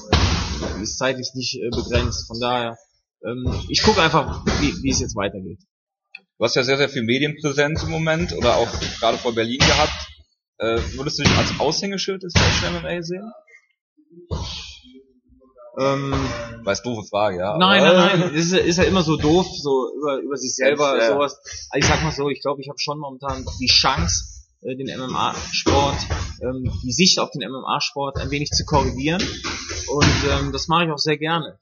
ist 0.82 0.98
zeitlich 0.98 1.30
nicht 1.34 1.56
äh, 1.56 1.70
begrenzt, 1.70 2.26
von 2.26 2.38
daher 2.40 2.76
ähm, 3.24 3.52
ich 3.68 3.82
gucke 3.82 4.02
einfach, 4.02 4.44
wie, 4.60 4.82
wie 4.82 4.90
es 4.90 5.00
jetzt 5.00 5.16
weitergeht. 5.16 5.60
Du 6.38 6.44
hast 6.44 6.56
ja 6.56 6.62
sehr, 6.62 6.78
sehr 6.78 6.88
viel 6.88 7.02
Medienpräsenz 7.02 7.82
im 7.82 7.90
Moment 7.90 8.32
oder 8.32 8.56
auch 8.56 8.68
gerade 8.98 9.18
vor 9.18 9.34
Berlin 9.34 9.58
gehabt. 9.58 10.09
Äh, 10.60 10.78
würdest 10.92 11.18
du 11.18 11.22
dich 11.22 11.36
als 11.38 11.58
Aushängeschild 11.58 12.22
des 12.22 12.34
deutschen 12.34 12.82
MMA 12.82 13.02
sehen? 13.02 13.32
Ähm, 15.78 16.12
Weiß 16.64 16.82
doofe 16.82 17.08
Frage, 17.08 17.38
ja. 17.38 17.56
Nein, 17.56 17.82
nein, 17.82 18.20
nein, 18.20 18.34
ist, 18.34 18.52
ist 18.52 18.76
ja 18.76 18.84
immer 18.84 19.02
so 19.02 19.16
doof, 19.16 19.46
so 19.56 19.90
über, 19.96 20.18
über 20.18 20.36
sich 20.36 20.54
selber 20.54 20.98
ja. 20.98 21.08
sowas. 21.08 21.38
Also 21.70 21.78
ich 21.78 21.86
sag 21.86 22.02
mal 22.02 22.12
so, 22.12 22.28
ich 22.28 22.42
glaube, 22.42 22.60
ich 22.60 22.68
habe 22.68 22.78
schon 22.78 22.98
momentan 22.98 23.46
die 23.58 23.68
Chance, 23.68 24.44
äh, 24.60 24.76
den 24.76 24.88
MMA-Sport, 24.98 25.96
ähm, 26.42 26.70
die 26.84 26.92
Sicht 26.92 27.18
auf 27.18 27.30
den 27.30 27.48
MMA-Sport 27.50 28.18
ein 28.18 28.30
wenig 28.30 28.50
zu 28.50 28.66
korrigieren. 28.66 29.22
Und 29.88 30.14
ähm, 30.28 30.52
das 30.52 30.68
mache 30.68 30.84
ich 30.84 30.90
auch 30.90 30.98
sehr 30.98 31.16
gerne. 31.16 31.58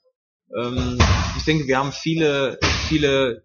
Ähm, 0.57 0.99
ich 1.37 1.45
denke, 1.45 1.69
wir 1.69 1.79
haben 1.79 1.93
viele, 1.93 2.59
viele 2.89 3.45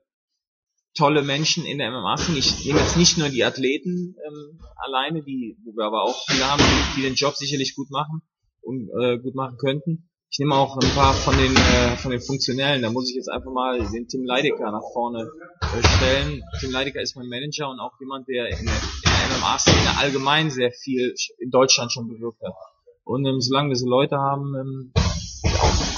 tolle 0.96 1.24
Menschen 1.24 1.66
in 1.66 1.78
der 1.78 1.92
MMA-Szene. 1.92 2.38
Ich 2.38 2.66
nehme 2.66 2.80
jetzt 2.80 2.98
nicht 2.98 3.18
nur 3.18 3.30
die 3.30 3.44
Athleten 3.44 4.16
ähm, 4.26 4.60
alleine, 4.76 5.24
die, 5.24 5.58
wo 5.66 5.76
wir 5.76 5.86
aber 5.86 6.04
auch 6.04 6.26
viele 6.28 6.50
haben, 6.50 6.62
die, 6.62 6.96
die 6.98 7.02
den 7.08 7.16
Job 7.16 7.36
sicherlich 7.36 7.76
gut 7.76 7.90
machen 7.90 8.22
und 8.62 8.90
äh, 9.02 9.18
gut 9.18 9.36
machen 9.36 9.58
könnten. 9.58 10.10
Ich 10.30 10.40
nehme 10.40 10.56
auch 10.56 10.78
ein 10.78 10.96
paar 10.96 11.14
von 11.14 11.38
den 11.38 11.56
äh, 11.56 11.96
von 11.98 12.10
den 12.10 12.20
Funktionellen. 12.22 12.82
Da 12.82 12.90
muss 12.90 13.08
ich 13.08 13.16
jetzt 13.16 13.30
einfach 13.30 13.52
mal 13.52 13.80
den 13.80 14.08
Tim 14.08 14.24
Leidecker 14.24 14.72
nach 14.72 14.82
vorne 14.92 15.30
äh, 15.62 15.88
stellen. 15.88 16.44
Tim 16.60 16.72
Leidecker 16.72 17.02
ist 17.02 17.16
mein 17.16 17.28
Manager 17.28 17.70
und 17.70 17.80
auch 17.80 17.92
jemand, 18.00 18.28
der 18.28 18.48
in 18.48 18.66
der, 18.66 18.74
der 18.74 19.38
MMA-Szene 19.38 19.98
allgemein 20.00 20.50
sehr 20.50 20.72
viel 20.72 21.14
in 21.38 21.52
Deutschland 21.52 21.92
schon 21.92 22.08
bewirkt 22.08 22.42
hat. 22.42 22.54
Und 23.04 23.26
ähm, 23.26 23.42
solange 23.42 23.70
wir 23.70 23.76
so 23.76 23.88
Leute 23.88 24.18
haben, 24.18 24.56
ähm, 24.56 24.94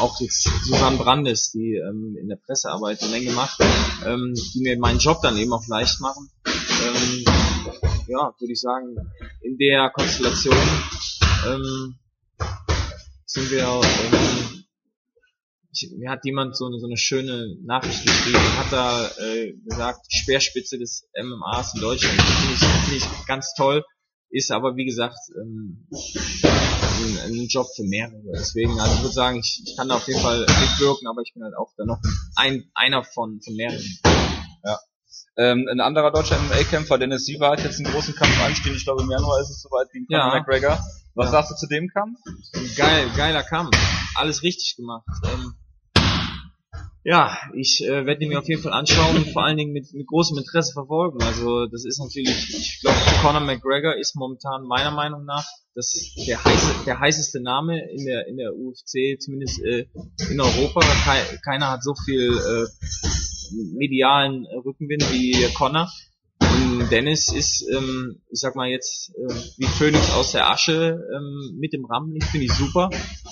auch 0.06 0.20
jetzt 0.22 0.48
Susanne 0.64 0.98
Brandes, 0.98 1.52
die 1.52 1.76
ähm, 1.76 2.16
in 2.20 2.30
der 2.30 2.36
Pressearbeit 2.36 3.02
eine 3.02 3.12
Menge 3.12 3.32
macht, 3.32 3.60
ähm, 4.06 4.36
die 4.36 4.62
mir 4.62 4.78
meinen 4.78 5.00
Job 5.00 5.20
dann 5.24 5.36
eben 5.36 5.52
auch 5.52 5.66
leicht 5.68 6.00
machen. 6.00 6.30
Ähm, 6.46 7.26
ja, 8.08 8.32
würde 8.38 8.54
ich 8.54 8.62
sagen, 8.62 8.96
in 9.42 9.58
der 9.58 9.90
Konstellation 9.90 10.56
ähm, 11.48 11.96
sind 13.26 13.50
wir 13.50 13.64
ähm, 13.64 14.66
ich, 15.72 15.92
mir 15.98 16.12
hat 16.12 16.24
jemand 16.24 16.56
so 16.56 16.68
eine, 16.68 16.80
so 16.80 16.86
eine 16.86 16.98
schöne 16.98 17.58
Nachricht 17.64 18.06
geschrieben, 18.06 18.58
hat 18.58 18.72
da 18.72 19.10
äh, 19.20 19.54
gesagt, 19.68 20.06
Speerspitze 20.10 20.78
des 20.78 21.10
MMAs 21.22 21.74
in 21.74 21.82
Deutschland. 21.82 22.22
Finde 22.22 22.54
ich, 22.54 22.60
finde 22.60 22.98
ich 22.98 23.26
ganz 23.26 23.54
toll. 23.58 23.84
Ist 24.30 24.52
aber, 24.52 24.76
wie 24.76 24.86
gesagt, 24.86 25.18
ähm, 25.42 25.88
ein, 27.06 27.32
ein 27.32 27.48
Job 27.48 27.68
für 27.76 27.84
mehrere. 27.84 28.22
Deswegen, 28.34 28.80
also 28.80 28.96
ich 28.96 29.02
würde 29.02 29.14
sagen, 29.14 29.40
ich, 29.40 29.64
ich 29.66 29.76
kann 29.78 29.88
da 29.90 29.96
auf 29.96 30.08
jeden 30.08 30.20
Fall 30.22 30.40
mitwirken, 30.42 31.08
aber 31.08 31.22
ich 31.22 31.34
bin 31.34 31.44
halt 31.44 31.56
auch 31.56 31.72
da 31.78 31.86
noch 31.86 32.00
ein, 32.36 32.64
einer 32.74 33.04
von, 33.04 33.40
von 33.42 33.56
mehreren. 33.56 33.84
Ähm, 35.38 35.68
ein 35.70 35.82
anderer 35.82 36.12
deutscher 36.12 36.38
MMA-Kämpfer, 36.40 36.98
Dennis 36.98 37.26
Siever, 37.26 37.50
hat 37.50 37.62
jetzt 37.62 37.78
einen 37.84 37.92
großen 37.92 38.16
Kampf 38.16 38.42
anstehen. 38.42 38.74
Ich 38.74 38.86
glaube, 38.86 39.04
im 39.04 39.12
Januar 39.12 39.42
ist 39.42 39.50
es 39.50 39.62
soweit 39.62 39.92
gegen 39.92 40.06
Conor 40.08 40.28
Ja. 40.34 40.40
McGregor. 40.40 40.80
Was 41.14 41.26
Ja. 41.26 41.32
sagst 41.32 41.52
du 41.52 41.56
zu 41.56 41.68
dem 41.68 41.90
Kampf? 41.90 42.18
Geil, 42.78 43.10
geiler 43.18 43.44
Kampf. 43.44 43.76
Alles 44.16 44.44
richtig 44.44 44.78
gemacht. 44.78 45.04
Ähm, 45.26 45.56
ja, 47.06 47.38
ich 47.54 47.84
äh, 47.86 48.08
werde 48.08 48.24
ihn 48.24 48.30
mir 48.30 48.40
auf 48.40 48.50
jeden 48.50 48.64
Fall 48.64 48.74
anschauen 48.74 49.18
und 49.18 49.30
vor 49.30 49.44
allen 49.44 49.58
Dingen 49.58 49.74
mit, 49.74 49.94
mit 49.94 50.08
großem 50.08 50.40
Interesse 50.40 50.74
verfolgen. 50.74 51.22
Also 51.22 51.68
das 51.68 51.86
ist 51.86 52.00
natürlich, 52.00 52.50
ich 52.50 52.80
glaube, 52.82 52.98
Conor 53.22 53.42
McGregor 53.42 53.96
ist 53.96 54.16
momentan 54.16 54.64
meiner 54.64 54.90
Meinung 54.90 55.24
nach 55.24 55.46
das 55.76 56.16
der 56.28 56.44
heiße, 56.44 56.84
der 56.88 57.00
heißeste 57.00 57.44
Name 57.44 57.80
in 57.92 58.06
der 58.06 58.26
in 58.28 58.38
der 58.38 58.56
UFC, 58.56 59.22
zumindest 59.22 59.62
äh, 59.62 59.86
in 60.32 60.42
Europa. 60.42 60.80
Kei, 60.80 61.22
keiner 61.44 61.70
hat 61.74 61.84
so 61.84 61.94
viel 61.94 62.32
äh, 62.32 62.66
medialen 63.78 64.46
äh, 64.46 64.56
Rückenwind 64.56 65.04
wie 65.14 65.54
Conor. 65.54 65.88
Und 66.86 66.92
Dennis 66.92 67.34
ist, 67.34 67.68
ähm, 67.76 68.22
ich 68.30 68.40
sag 68.40 68.56
mal 68.56 68.70
jetzt, 68.70 69.10
äh, 69.16 69.34
wie 69.58 69.66
Phönix 69.66 70.14
aus 70.14 70.34
der 70.34 70.52
Asche 70.52 71.00
ähm, 71.12 71.58
mit 71.58 71.74
dem 71.74 71.84
Rampenlicht, 71.84 72.28
finde 72.28 72.46
ich 72.46 72.52
super. 72.52 72.92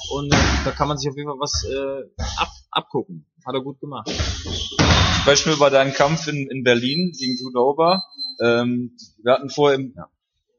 Und 0.09 0.33
äh, 0.33 0.37
da 0.65 0.71
kann 0.71 0.87
man 0.87 0.97
sich 0.97 1.07
auf 1.07 1.15
jeden 1.15 1.29
Fall 1.29 1.37
was 1.37 1.63
äh, 1.69 2.23
ab, 2.39 2.49
abgucken. 2.71 3.27
Hat 3.45 3.53
er 3.53 3.61
gut 3.61 3.79
gemacht. 3.79 4.09
Sprechen 4.09 5.51
wir 5.51 5.57
über 5.57 5.69
deinen 5.69 5.93
Kampf 5.93 6.27
in, 6.27 6.49
in 6.49 6.63
Berlin 6.63 7.11
gegen 7.15 7.37
Drew 7.37 7.51
Dober. 7.51 8.01
Ähm, 8.41 8.97
wir 9.21 9.33
hatten 9.33 9.51
vorher 9.51 9.77
im, 9.77 9.93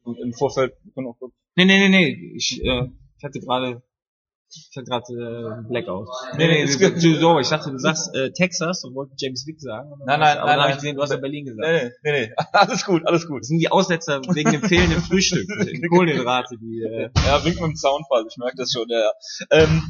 im, 0.07 0.15
im 0.27 0.33
Vorfeld, 0.33 0.75
auch 0.97 1.31
Nee, 1.57 1.65
nee, 1.65 1.89
nee, 1.89 1.89
nee. 1.89 2.33
Ich, 2.37 2.63
äh, 2.63 2.91
ich 3.19 3.25
hatte 3.25 3.41
gerade 3.41 3.83
ich 4.57 4.77
hatte 4.77 4.85
gerade 4.85 5.63
äh, 5.63 5.69
Blackout. 5.69 6.09
Nee, 6.37 6.47
nee, 6.47 6.63
ist 6.63 6.81
du, 6.81 7.15
so, 7.15 7.39
ich 7.39 7.49
dachte, 7.49 7.71
du 7.71 7.79
sagst 7.79 8.15
äh, 8.15 8.33
Texas 8.33 8.85
und 8.85 8.95
wollte 8.95 9.13
James 9.17 9.47
Vick 9.47 9.61
sagen. 9.61 9.91
Nein, 10.07 10.21
nein, 10.21 10.39
aber 10.39 10.47
nein, 10.47 10.47
dann 10.47 10.49
hab 10.49 10.57
nein. 10.59 10.69
ich 10.71 10.75
gesehen, 10.77 10.97
du 10.97 11.03
hast 11.03 11.11
ja 11.11 11.17
Berlin 11.17 11.45
gesagt. 11.47 11.69
nee, 11.69 11.91
nee, 12.03 12.13
nee, 12.13 12.27
nee, 12.27 12.35
alles 12.53 12.85
gut, 12.85 13.07
alles 13.07 13.27
gut. 13.27 13.41
Das 13.43 13.49
sind 13.49 13.59
die 13.59 13.71
Aussetzer 13.71 14.21
wegen 14.35 14.53
dem 14.53 14.63
fehlenden 14.63 15.01
Frühstück. 15.01 15.49
Kohlenhydrate, 15.91 16.57
die 16.59 16.83
äh, 16.83 17.11
Ja, 17.27 17.45
wink 17.45 17.61
mit 17.61 17.71
dem 17.71 17.77
Soundfall, 17.77 18.25
ich 18.29 18.37
merke 18.37 18.57
das 18.57 18.73
schon, 18.73 18.89
ja. 18.89 19.11
Ähm, 19.51 19.83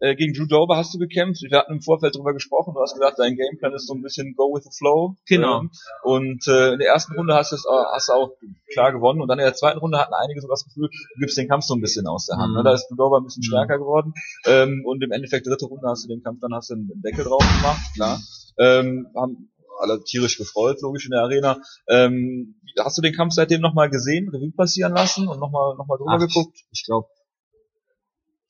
äh, 0.00 0.16
gegen 0.16 0.34
Drew 0.34 0.46
Dober 0.46 0.76
hast 0.76 0.92
du 0.94 0.98
gekämpft. 0.98 1.42
Wir 1.42 1.58
hatten 1.58 1.72
im 1.74 1.80
Vorfeld 1.82 2.14
drüber 2.16 2.32
gesprochen. 2.32 2.74
Du 2.74 2.80
hast 2.80 2.94
gesagt, 2.94 3.18
dein 3.18 3.36
Gameplan 3.36 3.72
ist 3.74 3.86
so 3.86 3.94
ein 3.94 4.02
bisschen 4.02 4.34
go 4.34 4.52
with 4.54 4.64
the 4.64 4.70
flow. 4.76 5.14
Genau. 5.28 5.60
Ähm, 5.60 5.70
und 6.02 6.46
äh, 6.48 6.72
in 6.72 6.78
der 6.78 6.88
ersten 6.88 7.14
Runde 7.14 7.34
hast 7.34 7.52
du 7.52 7.56
es 7.56 7.66
auch- 7.66 7.92
hast 7.94 8.08
du 8.08 8.12
auch 8.14 8.30
klar 8.72 8.92
gewonnen. 8.92 9.20
Und 9.20 9.28
dann 9.28 9.38
in 9.38 9.44
der 9.44 9.54
zweiten 9.54 9.78
Runde 9.78 9.98
hatten 9.98 10.14
einige 10.14 10.40
so 10.40 10.48
das 10.48 10.64
Gefühl, 10.64 10.88
du 10.88 11.20
gibst 11.20 11.36
den 11.38 11.48
Kampf 11.48 11.64
so 11.64 11.74
ein 11.74 11.80
bisschen 11.80 12.06
aus 12.06 12.26
der 12.26 12.38
Hand. 12.38 12.50
Mhm. 12.50 12.56
Ne? 12.58 12.64
Da 12.64 12.72
ist 12.74 12.88
Drew 12.90 12.96
Dober 12.96 13.18
ein 13.18 13.24
bisschen 13.24 13.42
Mhm. 13.42 13.50
stärker 13.52 13.78
geworden. 13.78 14.12
Ähm, 14.46 14.82
und 14.84 15.02
im 15.02 15.12
Endeffekt 15.12 15.46
dritte 15.46 15.66
Runde 15.66 15.86
hast 15.88 16.04
du 16.04 16.08
den 16.08 16.22
Kampf, 16.22 16.40
dann 16.40 16.54
hast 16.54 16.70
du 16.70 16.74
einen 16.74 16.90
Deckel 17.02 17.24
drauf 17.24 17.40
gemacht, 17.40 17.80
klar. 17.94 18.18
Ähm, 18.58 19.06
haben 19.16 19.50
alle 19.80 20.02
tierisch 20.02 20.36
gefreut, 20.36 20.82
logisch 20.82 21.06
in 21.06 21.12
der 21.12 21.22
Arena. 21.22 21.56
Ähm, 21.88 22.60
hast 22.78 22.98
du 22.98 23.02
den 23.02 23.14
Kampf 23.14 23.32
seitdem 23.34 23.60
nochmal 23.62 23.88
gesehen, 23.88 24.28
Revue 24.28 24.52
passieren 24.52 24.92
lassen 24.94 25.26
und 25.28 25.40
nochmal 25.40 25.74
noch 25.76 25.86
mal 25.86 25.96
drüber 25.96 26.12
Ach, 26.14 26.18
geguckt? 26.18 26.58
ich 26.70 26.84
glaube, 26.84 27.06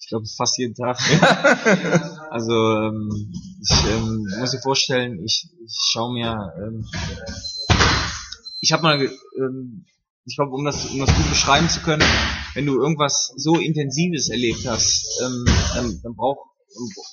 ich 0.01 0.09
glaube 0.09 0.27
fast 0.27 0.59
jeden 0.59 0.75
Tag. 0.75 0.99
also 2.31 2.53
ähm, 2.53 3.33
ich 3.63 3.71
ähm, 3.91 4.27
muss 4.39 4.51
dir 4.51 4.61
vorstellen, 4.61 5.23
ich, 5.25 5.49
ich 5.65 5.79
schaue 5.93 6.15
mir, 6.15 6.53
ähm, 6.59 6.87
ich 8.61 8.73
habe 8.73 8.83
mal, 8.83 9.11
ähm, 9.39 9.85
ich 10.25 10.37
glaube, 10.37 10.53
um 10.53 10.65
das, 10.65 10.87
um 10.87 10.99
das 10.99 11.15
gut 11.15 11.29
beschreiben 11.29 11.69
zu 11.69 11.81
können, 11.81 12.05
wenn 12.55 12.67
du 12.67 12.81
irgendwas 12.81 13.33
so 13.37 13.57
Intensives 13.57 14.31
erlebt 14.31 14.67
hast, 14.67 15.21
ähm, 15.23 15.45
dann, 15.75 16.01
dann, 16.03 16.15
brauch, 16.15 16.47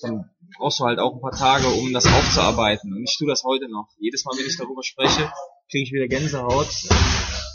dann 0.01 0.29
brauchst 0.57 0.79
du 0.79 0.85
halt 0.85 0.99
auch 0.99 1.13
ein 1.13 1.21
paar 1.21 1.37
Tage, 1.37 1.67
um 1.67 1.93
das 1.93 2.05
aufzuarbeiten. 2.05 2.93
Und 2.93 3.03
ich 3.03 3.17
tue 3.17 3.27
das 3.27 3.43
heute 3.43 3.69
noch. 3.69 3.89
Jedes 3.99 4.23
Mal, 4.25 4.37
wenn 4.37 4.45
ich 4.45 4.57
darüber 4.57 4.83
spreche, 4.83 5.31
kriege 5.69 5.83
ich 5.83 5.91
wieder 5.91 6.07
Gänsehaut, 6.07 6.69
ähm, 6.89 6.97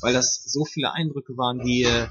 weil 0.02 0.12
das 0.12 0.42
so 0.44 0.64
viele 0.64 0.92
Eindrücke 0.92 1.36
waren, 1.36 1.64
die 1.64 1.84
äh, 1.84 2.06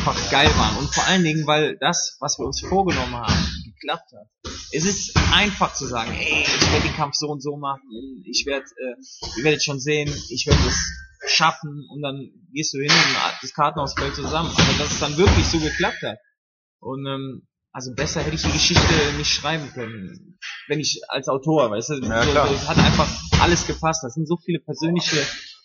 einfach 0.00 0.30
geil 0.30 0.48
waren. 0.56 0.78
Und 0.78 0.94
vor 0.94 1.04
allen 1.06 1.24
Dingen, 1.24 1.46
weil 1.46 1.76
das, 1.78 2.16
was 2.20 2.38
wir 2.38 2.46
uns 2.46 2.60
vorgenommen 2.60 3.14
haben, 3.16 3.34
geklappt 3.74 4.10
hat. 4.12 4.52
Es 4.72 4.84
ist 4.84 5.16
einfach 5.32 5.74
zu 5.74 5.86
sagen, 5.86 6.10
ey, 6.18 6.42
ich 6.42 6.72
werde 6.72 6.86
den 6.88 6.96
Kampf 6.96 7.14
so 7.16 7.28
und 7.28 7.42
so 7.42 7.56
machen, 7.56 7.82
ich 8.24 8.46
werde, 8.46 8.64
äh, 8.64 9.38
ihr 9.38 9.44
werdet 9.44 9.62
schon 9.62 9.80
sehen, 9.80 10.08
ich 10.30 10.46
werde 10.46 10.60
es 10.66 10.78
schaffen 11.26 11.86
und 11.92 12.00
dann 12.02 12.30
gehst 12.52 12.72
du 12.72 12.78
hin 12.78 12.90
und 12.90 13.16
das 13.42 13.52
Kartenhaus 13.52 13.94
fällt 13.94 14.14
zusammen. 14.14 14.50
Aber 14.50 14.78
dass 14.78 14.92
es 14.92 15.00
dann 15.00 15.16
wirklich 15.18 15.46
so 15.46 15.58
geklappt 15.58 16.02
hat. 16.02 16.18
Und 16.80 17.06
ähm, 17.06 17.46
also 17.72 17.92
besser 17.94 18.22
hätte 18.22 18.34
ich 18.36 18.42
die 18.42 18.52
Geschichte 18.52 18.94
nicht 19.18 19.30
schreiben 19.30 19.70
können, 19.74 20.38
wenn 20.68 20.80
ich 20.80 21.02
als 21.08 21.28
Autor, 21.28 21.70
weißt 21.70 21.90
du, 21.90 21.94
Ja, 22.06 22.24
so, 22.24 22.54
es 22.54 22.68
hat 22.68 22.78
einfach 22.78 23.08
alles 23.40 23.66
gepasst. 23.66 24.02
Das 24.02 24.14
sind 24.14 24.26
so 24.26 24.38
viele 24.38 24.60
persönliche, 24.60 25.24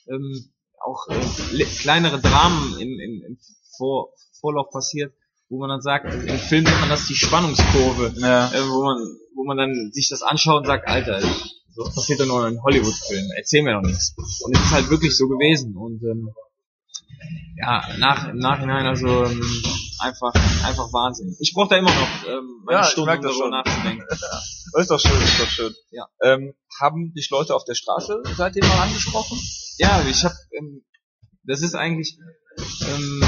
ähm, 0.10 0.52
auch 0.84 1.08
äh, 1.10 1.56
le- 1.56 1.66
kleinere 1.66 2.20
Dramen 2.20 2.74
im, 2.80 3.00
im, 3.00 3.24
im 3.26 3.38
Vor 3.78 4.10
Vorlauf 4.40 4.70
passiert, 4.72 5.14
wo 5.50 5.60
man 5.60 5.70
dann 5.70 5.82
sagt, 5.82 6.06
also 6.06 6.20
im 6.20 6.38
Film 6.40 6.64
nennt 6.64 6.80
man 6.80 6.90
das 6.90 7.06
die 7.08 7.16
Spannungskurve, 7.16 8.14
Ja. 8.18 8.48
äh, 8.52 8.62
wo 8.70 8.84
man, 8.84 8.98
wo 9.36 9.44
man 9.46 9.58
dann 9.58 9.92
sich 9.92 10.10
das 10.10 10.22
anschaut 10.22 10.60
und 10.62 10.66
sagt, 10.68 10.88
Alter, 10.88 11.22
so 11.22 11.84
passiert 11.84 12.20
doch 12.22 12.26
nur 12.26 12.48
in 12.48 12.62
Hollywood-Filmen, 12.64 13.32
erzähl 13.36 13.64
mir 13.64 13.74
doch 13.74 13.82
nichts. 13.88 14.14
Und 14.44 14.56
es 14.56 14.64
ist 14.64 14.72
halt 14.72 14.90
wirklich 14.90 15.16
so 15.18 15.28
gewesen 15.28 15.76
und 15.76 16.02
ähm, 16.04 16.30
ja, 17.58 17.88
nach, 18.00 18.28
im 18.30 18.38
Nachhinein 18.38 18.86
also 18.86 19.08
ähm, 19.26 19.42
einfach, 20.00 20.34
einfach 20.66 20.92
Wahnsinn. 20.92 21.36
Ich 21.40 21.54
brauche 21.54 21.70
da 21.70 21.78
immer 21.78 21.94
noch 21.94 22.28
ähm, 22.28 22.62
meine 22.66 22.82
Ja, 22.82 23.06
merk 23.06 23.20
um 23.20 23.24
darüber 23.24 23.34
schon. 23.34 23.50
nachzudenken. 23.52 24.06
Das 24.74 24.82
ist 24.82 24.92
doch 24.92 25.00
schön, 25.00 25.22
ist 25.22 25.40
doch 25.40 25.48
schön. 25.48 25.74
Ja. 25.92 26.06
Ähm, 26.22 26.54
haben 26.82 27.14
dich 27.14 27.30
Leute 27.30 27.56
auf 27.56 27.64
der 27.64 27.76
Straße 27.76 28.22
seitdem 28.36 28.68
mal 28.68 28.82
angesprochen? 28.82 29.40
Ja, 29.78 30.04
ich 30.10 30.22
habe, 30.26 30.36
ähm, 30.52 30.84
das 31.44 31.62
ist 31.62 31.76
eigentlich, 31.76 32.18
ähm, 32.82 33.24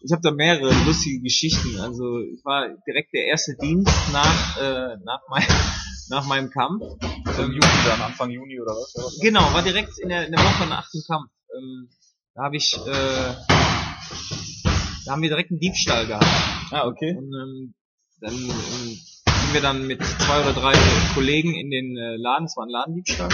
ich 0.00 0.12
habe 0.12 0.22
da 0.22 0.30
mehrere 0.30 0.72
lustige 0.84 1.20
Geschichten. 1.20 1.80
Also 1.80 2.20
ich 2.20 2.44
war 2.44 2.68
direkt 2.86 3.12
der 3.12 3.26
erste 3.26 3.56
Dienst 3.60 3.94
nach 4.12 4.56
äh, 4.60 4.96
nach, 5.04 5.20
mein, 5.28 5.44
nach 6.08 6.26
meinem 6.26 6.50
Kampf. 6.50 6.82
So 7.36 7.42
im 7.42 7.50
Ähm, 7.50 7.52
Juni 7.52 7.84
dann, 7.86 8.00
Anfang 8.02 8.30
Juni 8.30 8.60
oder 8.60 8.72
was? 8.72 8.94
Oder 8.94 9.06
was? 9.06 9.18
Genau, 9.20 9.40
war 9.52 9.62
direkt 9.62 9.98
in 9.98 10.08
der, 10.08 10.26
in 10.26 10.32
der 10.32 10.40
Woche 10.40 10.68
nach 10.68 10.88
dem 10.90 11.02
Kampf. 11.06 11.30
Ähm, 11.56 11.88
da 12.34 12.44
habe 12.44 12.56
ich, 12.56 12.76
äh, 12.76 13.34
da 15.04 15.12
haben 15.12 15.22
wir 15.22 15.28
direkt 15.28 15.50
einen 15.50 15.60
Diebstahl 15.60 16.06
gehabt. 16.06 16.26
Ah, 16.70 16.86
okay. 16.86 17.16
Und 17.16 17.32
ähm, 17.34 17.74
dann 18.20 18.34
ähm, 18.34 18.98
sind 19.48 19.54
wir 19.54 19.60
dann 19.60 19.86
mit 19.86 20.02
zwei 20.02 20.42
oder 20.42 20.52
drei 20.52 20.74
Kollegen 21.14 21.54
in 21.54 21.70
den 21.70 21.96
äh, 21.96 22.16
Laden, 22.16 22.44
es 22.46 22.56
war 22.56 22.66
ein 22.66 22.70
Ladendiebstahl. 22.70 23.30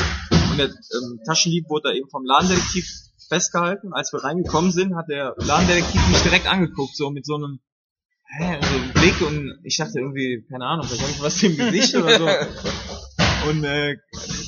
Und 0.51 0.59
der 0.59 0.69
ähm, 0.69 1.21
Taschendieb 1.27 1.69
wurde 1.69 1.91
da 1.91 1.95
eben 1.95 2.09
vom 2.09 2.25
Ladendetektiv 2.25 2.87
festgehalten. 3.29 3.93
Als 3.93 4.13
wir 4.13 4.23
reingekommen 4.23 4.73
sind, 4.73 4.97
hat 4.97 5.09
der 5.09 5.35
Ladendetektiv 5.39 6.09
mich 6.09 6.23
direkt 6.23 6.47
angeguckt, 6.47 6.97
so 6.97 7.11
mit 7.11 7.27
so 7.27 7.37
einem 7.37 7.61
hä, 8.39 8.59
so 8.61 8.75
einem 8.75 8.93
Blick 8.93 9.21
und 9.21 9.61
ich 9.63 9.77
dachte 9.77 9.99
irgendwie, 9.99 10.45
keine 10.51 10.67
Ahnung, 10.67 10.87
vielleicht 10.87 11.03
habe 11.03 11.13
ich 11.13 11.23
was 11.23 11.43
im 11.43 11.57
Gesicht 11.57 11.95
oder 11.95 12.19
so. 12.19 12.29
Und 13.49 13.63
äh, 13.63 13.97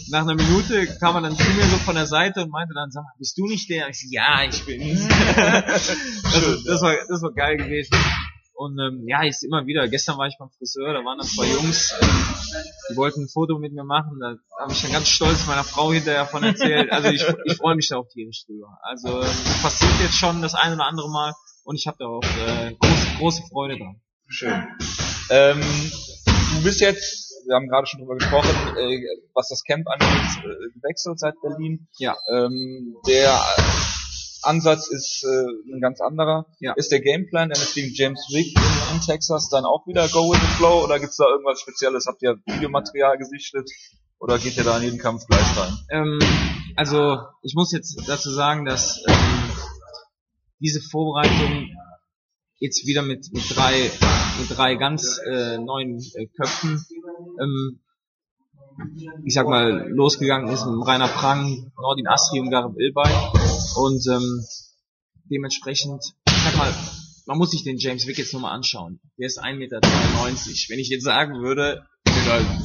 nach 0.09 0.23
einer 0.23 0.35
Minute 0.35 0.87
kam 0.99 1.17
er 1.17 1.21
dann 1.21 1.37
zu 1.37 1.45
mir 1.51 1.65
so 1.65 1.77
von 1.77 1.97
der 1.97 2.07
Seite 2.07 2.41
und 2.41 2.51
meinte 2.51 2.73
dann, 2.75 2.91
sag 2.91 3.03
mal, 3.03 3.13
bist 3.19 3.37
du 3.37 3.47
nicht 3.47 3.69
der? 3.69 3.91
Ich 3.91 4.01
so, 4.01 4.07
ja, 4.11 4.43
ich 4.49 4.65
bin's. 4.65 5.07
das, 5.37 6.65
das, 6.65 6.83
war, 6.83 6.97
das 7.07 7.21
war 7.21 7.33
geil 7.35 7.59
gewesen. 7.59 7.95
Und 8.57 8.79
ähm, 8.79 9.05
ja, 9.07 9.23
ich 9.23 9.37
immer 9.43 9.67
wieder, 9.67 9.87
gestern 9.87 10.17
war 10.17 10.29
ich 10.29 10.37
beim 10.39 10.49
Friseur, 10.49 10.95
da 10.95 11.05
waren 11.05 11.19
dann 11.19 11.27
zwei 11.27 11.47
Jungs, 11.47 11.95
die 12.91 12.97
wollten 12.97 13.25
ein 13.25 13.29
Foto 13.29 13.59
mit 13.59 13.75
mir 13.75 13.85
machen, 13.85 14.19
da 14.19 14.35
habe 14.59 14.73
ich 14.73 14.81
dann 14.81 14.93
ganz 14.93 15.09
stolz 15.09 15.47
meiner 15.47 15.63
Frau 15.63 15.93
hinterher 15.93 16.25
von 16.25 16.43
erzählt. 16.43 16.91
Also 16.91 17.11
ich, 17.11 17.23
ich 17.45 17.57
freue 17.57 17.77
mich 17.77 17.89
da 17.89 17.99
auch 17.99 18.09
tierisch 18.09 18.47
drüber. 18.47 18.79
Also 18.81 19.09
ähm, 19.21 19.61
passiert 19.61 19.93
jetzt 20.01 20.17
schon 20.17 20.41
das 20.41 20.55
eine 20.55 20.75
oder 20.75 20.87
andere 20.87 21.11
Mal 21.11 21.35
und 21.65 21.77
ich 21.77 21.87
habe 21.87 21.99
da 22.01 22.07
auch 22.07 22.23
äh, 22.23 22.75
große, 22.81 23.07
große 23.19 23.43
Freude 23.51 23.77
dran. 23.77 24.01
Schön. 24.29 24.67
Ähm, 25.29 25.61
du 26.55 26.63
bist 26.63 26.81
jetzt, 26.81 27.35
wir 27.47 27.57
haben 27.57 27.69
gerade 27.69 27.87
schon 27.87 28.01
drüber 28.01 28.15
gesprochen, 28.15 28.49
äh, 28.79 29.05
was 29.35 29.51
das 29.51 29.65
Camp 29.65 29.87
angeht, 29.87 30.45
äh, 30.45 30.81
gewechselt 30.81 31.19
seit 31.19 31.35
Berlin. 31.43 31.89
Ja. 31.99 32.17
Ähm, 32.33 32.97
der 33.07 33.39
Ansatz 34.47 34.89
ist 34.89 35.25
äh, 35.25 35.75
ein 35.75 35.81
ganz 35.81 36.01
anderer. 36.01 36.47
Ja. 36.61 36.73
Ist 36.75 36.93
der 36.93 37.01
Gameplan 37.01 37.51
denn 37.51 37.59
gegen 37.75 37.93
James 37.95 38.21
Wick 38.33 38.57
in, 38.57 38.97
in 38.97 39.01
Texas 39.01 39.49
dann 39.51 39.65
auch 39.65 39.87
wieder 39.87 40.09
Go 40.09 40.31
with 40.31 40.41
the 40.41 40.57
Flow 40.57 40.85
oder 40.85 40.99
gibt's 40.99 41.17
da 41.17 41.27
irgendwas 41.29 41.61
Spezielles? 41.61 42.07
Habt 42.07 42.23
ihr 42.23 42.37
Videomaterial 42.47 43.19
gesichtet 43.19 43.71
oder 44.19 44.39
geht 44.39 44.57
ihr 44.57 44.65
da 44.65 44.77
in 44.79 44.85
jeden 44.85 44.99
Kampf 44.99 45.27
gleich 45.27 45.57
rein? 45.59 45.73
Ähm, 45.91 46.19
also 46.77 47.19
ich 47.43 47.55
muss 47.55 47.73
jetzt 47.73 48.03
dazu 48.07 48.31
sagen, 48.31 48.65
dass 48.65 49.03
ähm, 49.07 49.51
diese 50.61 50.81
Vorbereitung 50.81 51.69
jetzt 52.59 52.87
wieder 52.87 53.03
mit, 53.03 53.33
mit 53.33 53.45
drei 53.55 53.91
mit 54.41 54.57
drei 54.57 54.77
ganz 54.77 55.19
äh, 55.27 55.59
neuen 55.59 55.99
äh, 56.15 56.27
Köpfen 56.27 56.85
ähm, 57.41 57.81
ich 59.25 59.35
sag 59.35 59.49
mal, 59.49 59.89
losgegangen 59.89 60.49
ist 60.53 60.67
mit 60.67 60.87
Rainer 60.87 61.09
Prang, 61.09 61.73
Nordin 61.81 62.07
Asri 62.07 62.41
und 62.41 62.51
Garib 62.51 62.79
Ilbay. 62.79 63.11
Und 63.77 64.07
ähm, 64.09 64.45
dementsprechend, 65.31 66.15
ich 66.27 66.43
sag 66.43 66.57
mal, 66.57 66.73
man 67.27 67.39
muss 67.39 67.51
sich 67.51 67.65
den 67.65 67.79
James 67.79 68.07
Wick 68.07 68.19
jetzt 68.19 68.33
nochmal 68.33 68.55
anschauen. 68.55 69.01
Der 69.19 69.27
ist 69.27 69.43
1,92 69.43 69.57
Meter. 69.59 69.81
Wenn 69.81 70.79
ich 70.79 70.89
jetzt 70.89 71.05
sagen 71.05 71.43
würde, 71.43 71.85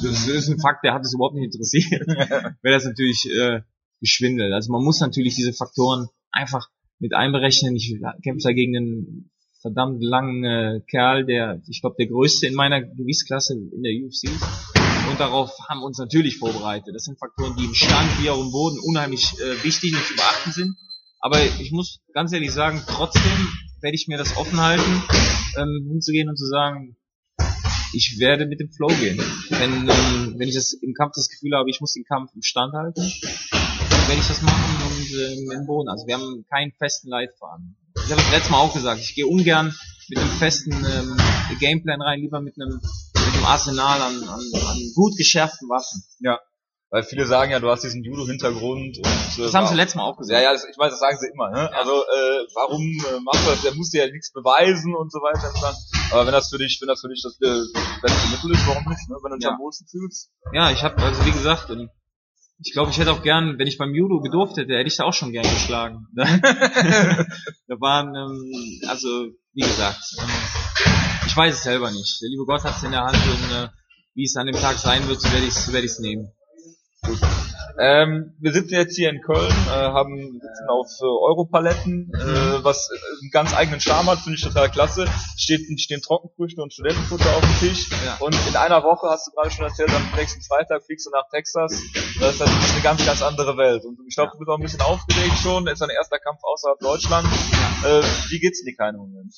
das 0.03 0.27
ist 0.27 0.50
ein 0.50 0.60
Fakt, 0.60 0.84
der 0.84 0.94
hat 0.94 1.03
es 1.03 1.13
überhaupt 1.13 1.36
nicht 1.36 1.53
interessiert, 1.53 2.08
wäre 2.08 2.75
das 2.75 2.86
natürlich 2.86 3.30
äh, 3.30 3.62
geschwindelt. 4.00 4.53
Also 4.53 4.72
man 4.72 4.84
muss 4.84 5.00
natürlich 5.00 5.36
diese 5.36 5.53
Faktoren 5.53 6.08
einfach 6.32 6.70
mit 7.00 7.13
einberechnen. 7.13 7.75
Ich 7.75 7.96
kämpfe 8.24 8.44
da 8.44 8.53
gegen 8.53 8.77
einen 8.77 9.32
verdammt 9.62 10.03
langen 10.03 10.44
äh, 10.44 10.82
Kerl, 10.89 11.25
der, 11.25 11.62
ich 11.68 11.82
glaube, 11.82 11.96
der 11.98 12.08
größte 12.08 12.48
in 12.48 12.56
meiner 12.56 12.82
Gewichtsklasse 12.82 13.53
in 13.56 13.84
der 13.84 13.94
UFC 13.94 14.24
ist 14.25 14.80
und 15.12 15.20
darauf 15.20 15.51
haben 15.70 15.82
wir 15.82 15.86
uns 15.86 15.98
natürlich 15.98 16.38
vorbereitet. 16.38 16.96
Das 16.96 17.03
sind 17.03 17.20
Faktoren, 17.20 17.56
die 17.58 17.65
im 17.65 17.74
Stand 17.74 18.10
wie 18.22 18.30
auch 18.30 18.39
im 18.39 18.51
Boden 18.51 18.80
unheimlich 18.80 19.34
äh, 19.39 19.63
wichtig 19.63 19.94
und 19.94 20.03
zu 20.03 20.15
beachten 20.15 20.51
sind. 20.51 20.75
Aber 21.20 21.39
ich 21.44 21.72
muss 21.72 22.00
ganz 22.13 22.32
ehrlich 22.32 22.51
sagen, 22.51 22.82
trotzdem 22.88 23.48
werde 23.82 23.96
ich 23.96 24.08
mir 24.08 24.18
das 24.18 24.38
offen 24.38 24.60
halten, 24.60 25.03
ähm, 25.58 25.88
hinzugehen 25.89 26.30
und 26.30 26.38
zu 26.38 26.46
sagen, 26.46 26.96
ich 27.94 28.18
werde 28.20 28.46
mit 28.46 28.60
dem 28.60 28.72
Flow 28.72 28.88
gehen. 28.88 29.22
Wenn, 29.50 29.89
ähm, 29.89 30.36
wenn 30.38 30.48
ich 30.48 30.56
das 30.56 30.74
im 30.74 30.94
Kampf 30.94 31.13
das 31.15 31.30
Gefühl 31.30 31.58
habe, 31.58 31.70
ich 31.70 31.82
muss 31.82 31.94
den 31.94 32.06
Kampf 32.06 32.32
im 32.34 32.41
Stand 32.41 32.74
halten, 32.74 33.01
werde 33.01 34.22
ich 34.22 34.27
das 34.27 34.41
machen 34.41 34.82
und 34.86 35.12
ähm, 35.12 35.51
im 35.51 35.65
Boden. 35.68 35.89
Also 35.89 36.08
wir 36.08 36.15
haben 36.15 36.46
keinen 36.50 36.72
festen 36.72 37.10
Leitfaden. 37.10 37.75
Ich 37.96 38.12
habe 38.12 38.22
das 38.22 38.32
letzte 38.32 38.51
Mal 38.51 38.60
auch 38.60 38.74
gesagt, 38.74 39.01
ich 39.01 39.13
gehe 39.13 39.27
ungern 39.27 39.75
mit 40.08 40.20
einem 40.20 40.30
festen 40.32 40.72
ähm, 40.72 41.18
Gameplan 41.60 42.01
rein, 42.01 42.22
lieber 42.22 42.41
mit 42.41 42.56
einem 42.60 42.80
im 43.36 43.46
Arsenal 43.46 44.01
an, 44.01 44.24
an, 44.24 44.40
an 44.40 44.78
gut 44.96 45.18
geschärften 45.18 45.70
Waffen. 45.70 46.04
Ja. 46.20 46.40
Weil 46.92 47.04
viele 47.04 47.25
sagen 47.25 47.51
ja, 47.51 47.60
du 47.62 47.70
hast 47.70 47.86
diesen 47.86 48.04
Judo-Hintergrund 48.04 48.98
und 48.98 49.40
äh, 49.40 49.44
Das 49.44 49.54
haben 49.54 49.66
sie 49.66 49.75
letztes 49.75 49.96
Mal 49.96 50.04
auch 50.04 50.18
gesagt. 50.18 50.38
Ja, 50.38 50.44
ja, 50.44 50.51
das, 50.51 50.66
ich 50.66 50.78
weiß, 50.78 50.92
das 50.92 51.00
sagen 51.00 51.18
sie 51.18 51.30
immer. 51.32 51.50
Ne? 51.50 51.70
Ja. 51.72 51.80
Also 51.80 51.94
äh, 51.94 52.46
warum 52.54 52.82
äh, 52.82 53.20
machst 53.24 53.46
du 53.46 53.51
das? 53.51 53.62
Der 53.62 53.74
muss 53.75 53.92
dir 53.92 54.06
ja 54.06 54.12
nichts 54.12 54.34
beweisen 54.34 54.94
und 54.94 55.10
so 55.10 55.20
weiter. 55.20 55.54
Aber 56.12 56.25
wenn 56.25 56.34
das 56.34 56.50
für 56.50 56.58
dich, 56.58 56.78
wenn 56.82 56.90
das 56.90 57.00
für 57.00 57.08
dich 57.08 57.24
das 57.24 57.40
äh, 57.40 57.63
beste 58.01 58.30
Mittel 58.30 58.51
ist, 58.51 58.68
warum 58.68 58.84
nicht? 58.90 59.08
Ne? 59.08 59.16
Wenn 59.24 59.32
du 59.32 59.38
dich 59.38 59.46
ja. 59.46 59.51
am 59.51 59.60
wohlsten 59.60 59.88
fühlst. 59.88 60.32
Ja, 60.51 60.70
ich 60.70 60.84
habe 60.84 61.01
also 61.01 61.25
wie 61.25 61.32
gesagt, 61.32 61.70
ähm, 61.70 61.90
ich 62.63 62.74
glaube, 62.74 62.92
ich 62.92 63.00
hätte 63.00 63.13
auch 63.13 63.24
gern, 63.24 63.58
wenn 63.58 63.68
ich 63.68 63.78
beim 63.78 63.96
Judo 63.96 64.20
gedurft 64.20 64.58
hätte, 64.58 64.74
hätte 64.74 64.88
ich 64.88 64.98
da 64.98 65.06
auch 65.06 65.13
schon 65.13 65.32
gern 65.32 65.46
geschlagen. 65.46 66.08
da 66.13 67.80
waren, 67.80 68.13
ähm, 68.16 68.82
also 68.90 69.30
wie 69.54 69.62
gesagt. 69.62 70.01
Ähm, 70.20 70.28
ich 71.25 71.38
weiß 71.38 71.53
es 71.53 71.63
selber 71.63 71.91
nicht. 71.91 72.21
Der 72.21 72.29
liebe 72.29 72.45
Gott 72.45 72.63
hat 72.63 72.77
es 72.77 72.83
in 72.83 72.91
der 72.91 73.03
Hand 73.03 73.15
und 73.15 73.55
äh, 73.55 73.67
wie 74.15 74.25
es 74.25 74.35
an 74.35 74.47
dem 74.47 74.55
Tag 74.55 74.77
sein 74.77 75.07
wird, 75.07 75.21
so 75.21 75.31
werde 75.31 75.45
ich 75.45 75.55
es 75.55 75.71
werd 75.71 75.83
ich's 75.83 76.00
nehmen. 76.00 76.31
Gut. 77.03 77.19
Ähm, 77.79 78.35
wir 78.39 78.51
sitzen 78.53 78.75
jetzt 78.75 78.95
hier 78.95 79.09
in 79.09 79.21
Köln, 79.21 79.50
äh, 79.50 79.71
haben 79.71 80.33
sitzen 80.33 80.69
auf 80.69 80.88
äh, 81.01 81.05
Europaletten, 81.05 82.11
äh, 82.13 82.63
was 82.63 82.89
einen 83.21 83.31
ganz 83.31 83.55
eigenen 83.55 83.79
Charme 83.79 84.11
hat, 84.11 84.19
finde 84.19 84.38
ich 84.38 84.43
total 84.43 84.69
klasse. 84.69 85.07
Steht, 85.38 85.61
stehen 85.79 86.01
Trockenfrüchte 86.01 86.61
und 86.61 86.73
Studentenfutter 86.73 87.35
auf 87.35 87.41
dem 87.41 87.69
Tisch. 87.69 87.89
Ja. 88.05 88.17
Und 88.19 88.35
in 88.47 88.55
einer 88.55 88.83
Woche, 88.83 89.07
hast 89.09 89.27
du 89.27 89.31
gerade 89.31 89.50
schon 89.50 89.65
erzählt, 89.65 89.89
am 89.89 90.03
nächsten 90.15 90.41
Freitag 90.41 90.83
fliegst 90.83 91.07
du 91.07 91.11
nach 91.11 91.27
Texas. 91.31 91.71
Das 92.19 92.35
ist 92.35 92.39
natürlich 92.39 92.73
eine 92.73 92.81
ganz, 92.83 93.05
ganz 93.05 93.21
andere 93.23 93.57
Welt. 93.57 93.83
Und 93.85 93.97
ich 94.07 94.15
glaube, 94.15 94.31
du 94.33 94.38
bist 94.38 94.50
auch 94.50 94.57
ein 94.57 94.63
bisschen 94.63 94.81
aufgeregt 94.81 95.38
schon. 95.41 95.67
Ist 95.67 95.81
dein 95.81 95.89
erster 95.89 96.19
Kampf 96.19 96.39
außerhalb 96.43 96.79
Deutschland. 96.79 97.27
Äh, 97.83 98.03
wie 98.29 98.39
geht's 98.39 98.63
dir 98.63 98.75
keinen 98.75 98.97
Moment? 98.97 99.33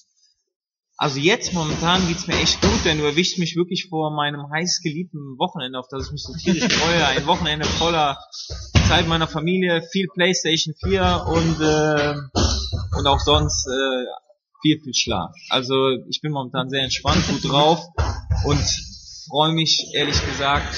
Also 0.98 1.20
jetzt 1.20 1.54
momentan 1.54 2.08
geht's 2.08 2.28
mir 2.28 2.40
echt 2.40 2.62
gut, 2.62 2.86
denn 2.86 3.00
du 3.00 3.06
erwischst 3.06 3.40
mich 3.40 3.56
wirklich 3.56 3.88
vor 3.90 4.12
meinem 4.12 4.50
heiß 4.52 4.82
geliebten 4.84 5.38
Wochenende, 5.40 5.80
auf 5.80 5.88
das 5.90 6.06
ich 6.06 6.12
mich 6.12 6.24
so 6.24 6.34
tierisch 6.34 6.72
freue. 6.72 7.06
Ein 7.08 7.26
Wochenende 7.26 7.66
voller 7.66 8.20
Zeit 8.88 9.08
meiner 9.08 9.28
Familie, 9.28 9.82
viel 9.92 10.08
Playstation 10.14 10.76
4 10.84 11.26
und, 11.28 11.62
äh, 11.62 12.16
und 12.98 13.08
auch 13.08 13.20
sonst 13.20 13.68
äh, 13.68 14.06
viel, 14.62 14.80
viel 14.82 14.94
Schlaf. 14.94 15.32
Also 15.50 15.76
ich 16.10 16.22
bin 16.22 16.32
momentan 16.32 16.70
sehr 16.70 16.84
entspannt, 16.84 17.28
gut 17.28 17.52
drauf 17.52 17.86
und 18.46 18.64
freue 19.30 19.52
mich 19.52 19.92
ehrlich 19.94 20.24
gesagt 20.26 20.76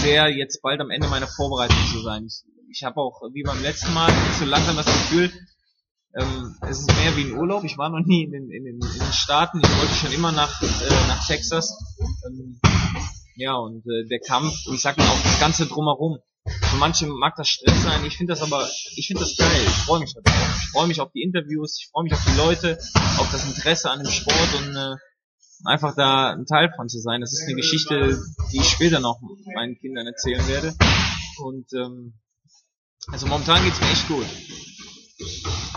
sehr, 0.00 0.28
jetzt 0.28 0.60
bald 0.62 0.80
am 0.80 0.90
Ende 0.90 1.06
meiner 1.06 1.28
Vorbereitung 1.28 1.78
zu 1.92 2.00
sein. 2.00 2.26
Ich, 2.26 2.42
ich 2.68 2.82
habe 2.82 2.96
auch, 2.96 3.22
wie 3.32 3.44
beim 3.44 3.62
letzten 3.62 3.94
Mal, 3.94 4.10
so 4.38 4.44
langsam 4.44 4.76
das 4.76 4.86
Gefühl, 4.86 5.30
ähm, 6.14 6.56
es 6.68 6.80
ist 6.80 6.88
mehr 6.88 7.16
wie 7.16 7.24
ein 7.24 7.38
Urlaub. 7.38 7.64
Ich 7.64 7.78
war 7.78 7.88
noch 7.88 8.04
nie 8.04 8.24
in 8.24 8.32
den, 8.32 8.50
in 8.50 8.64
den, 8.64 8.74
in 8.74 8.98
den 8.98 9.12
Staaten. 9.12 9.60
Ich 9.62 9.78
wollte 9.78 9.94
schon 9.94 10.12
immer 10.12 10.32
nach, 10.32 10.60
äh, 10.62 11.08
nach 11.08 11.26
Texas. 11.26 11.76
Ähm, 12.26 12.60
ja, 13.36 13.54
und 13.54 13.84
äh, 13.86 14.06
der 14.08 14.20
Kampf, 14.20 14.54
und 14.66 14.74
ich 14.74 14.82
sag 14.82 14.98
mal 14.98 15.08
auch 15.08 15.22
das 15.22 15.40
Ganze 15.40 15.66
drumherum. 15.66 16.18
Für 16.44 16.76
manche 16.76 17.06
mag 17.06 17.34
das 17.36 17.48
Stress 17.48 17.84
sein, 17.84 18.04
ich 18.04 18.16
finde 18.16 18.32
das 18.32 18.42
aber, 18.42 18.68
ich 18.96 19.06
finde 19.06 19.22
das 19.22 19.36
geil, 19.36 19.62
ich 19.64 19.84
freue 19.84 20.00
mich 20.00 20.12
darauf. 20.12 20.56
Ich 20.56 20.70
freue 20.70 20.88
mich 20.88 21.00
auf 21.00 21.12
die 21.12 21.22
Interviews, 21.22 21.78
ich 21.78 21.88
freue 21.92 22.02
mich 22.02 22.12
auf 22.12 22.24
die 22.24 22.36
Leute, 22.36 22.78
auf 23.18 23.30
das 23.30 23.46
Interesse 23.46 23.90
an 23.90 24.00
dem 24.02 24.10
Sport 24.10 24.54
und 24.58 24.74
äh, 24.74 24.96
einfach 25.64 25.94
da 25.94 26.32
ein 26.32 26.44
Teil 26.44 26.72
von 26.74 26.88
zu 26.88 26.98
sein. 26.98 27.20
Das 27.20 27.32
ist 27.32 27.44
eine 27.44 27.54
Geschichte, 27.54 28.20
die 28.50 28.56
ich 28.56 28.68
später 28.68 28.98
noch 28.98 29.20
meinen 29.54 29.78
Kindern 29.78 30.08
erzählen 30.08 30.46
werde. 30.48 30.74
Und 31.38 31.72
ähm, 31.74 32.14
also 33.12 33.26
momentan 33.26 33.64
geht's 33.64 33.80
mir 33.80 33.90
echt 33.90 34.08
gut. 34.08 34.26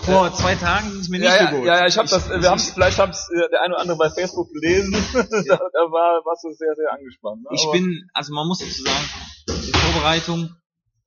Vor 0.03 0.33
zwei 0.33 0.55
Tagen 0.55 0.91
ging 0.91 0.99
es 0.99 1.09
mir 1.09 1.19
nicht 1.19 1.27
ja, 1.27 1.49
so 1.49 1.57
gut. 1.57 1.65
Ja, 1.65 1.79
ja, 1.79 1.87
ich 1.87 1.97
habe 1.97 2.07
das, 2.07 2.29
wir 2.29 2.49
haben 2.49 2.59
vielleicht 2.59 2.99
haben 2.99 3.11
äh, 3.11 3.49
der 3.49 3.61
eine 3.63 3.73
oder 3.73 3.81
andere 3.81 3.97
bei 3.97 4.09
Facebook 4.09 4.51
gelesen. 4.51 4.93
Da, 5.13 5.57
da 5.57 5.91
war 5.91 6.23
warst 6.25 6.43
du 6.43 6.51
sehr, 6.51 6.75
sehr 6.75 6.91
angespannt. 6.93 7.43
Ne? 7.43 7.49
Ich 7.51 7.65
bin, 7.71 8.09
also 8.13 8.33
man 8.33 8.47
muss 8.47 8.59
dazu 8.59 8.83
sagen, 8.83 9.09
die 9.47 9.71
Vorbereitung 9.71 10.55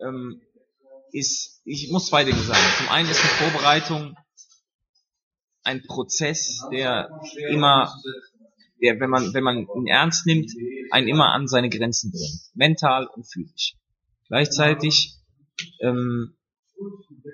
ähm, 0.00 0.40
ist, 1.12 1.60
ich 1.64 1.90
muss 1.90 2.06
zwei 2.06 2.24
Dinge 2.24 2.40
sagen. 2.40 2.60
Zum 2.78 2.88
einen 2.88 3.08
ist 3.08 3.20
eine 3.20 3.50
Vorbereitung 3.50 4.16
ein 5.64 5.82
Prozess, 5.86 6.64
der 6.72 7.10
immer, 7.50 7.92
der, 8.82 8.98
wenn 9.00 9.10
man, 9.10 9.34
wenn 9.34 9.44
man 9.44 9.66
ihn 9.76 9.86
ernst 9.86 10.26
nimmt, 10.26 10.50
einen 10.90 11.08
immer 11.08 11.32
an 11.32 11.46
seine 11.46 11.68
Grenzen 11.68 12.10
bringt. 12.10 12.40
Mental 12.54 13.06
und 13.06 13.24
physisch. 13.24 13.74
Gleichzeitig 14.28 15.18
ähm, 15.80 16.37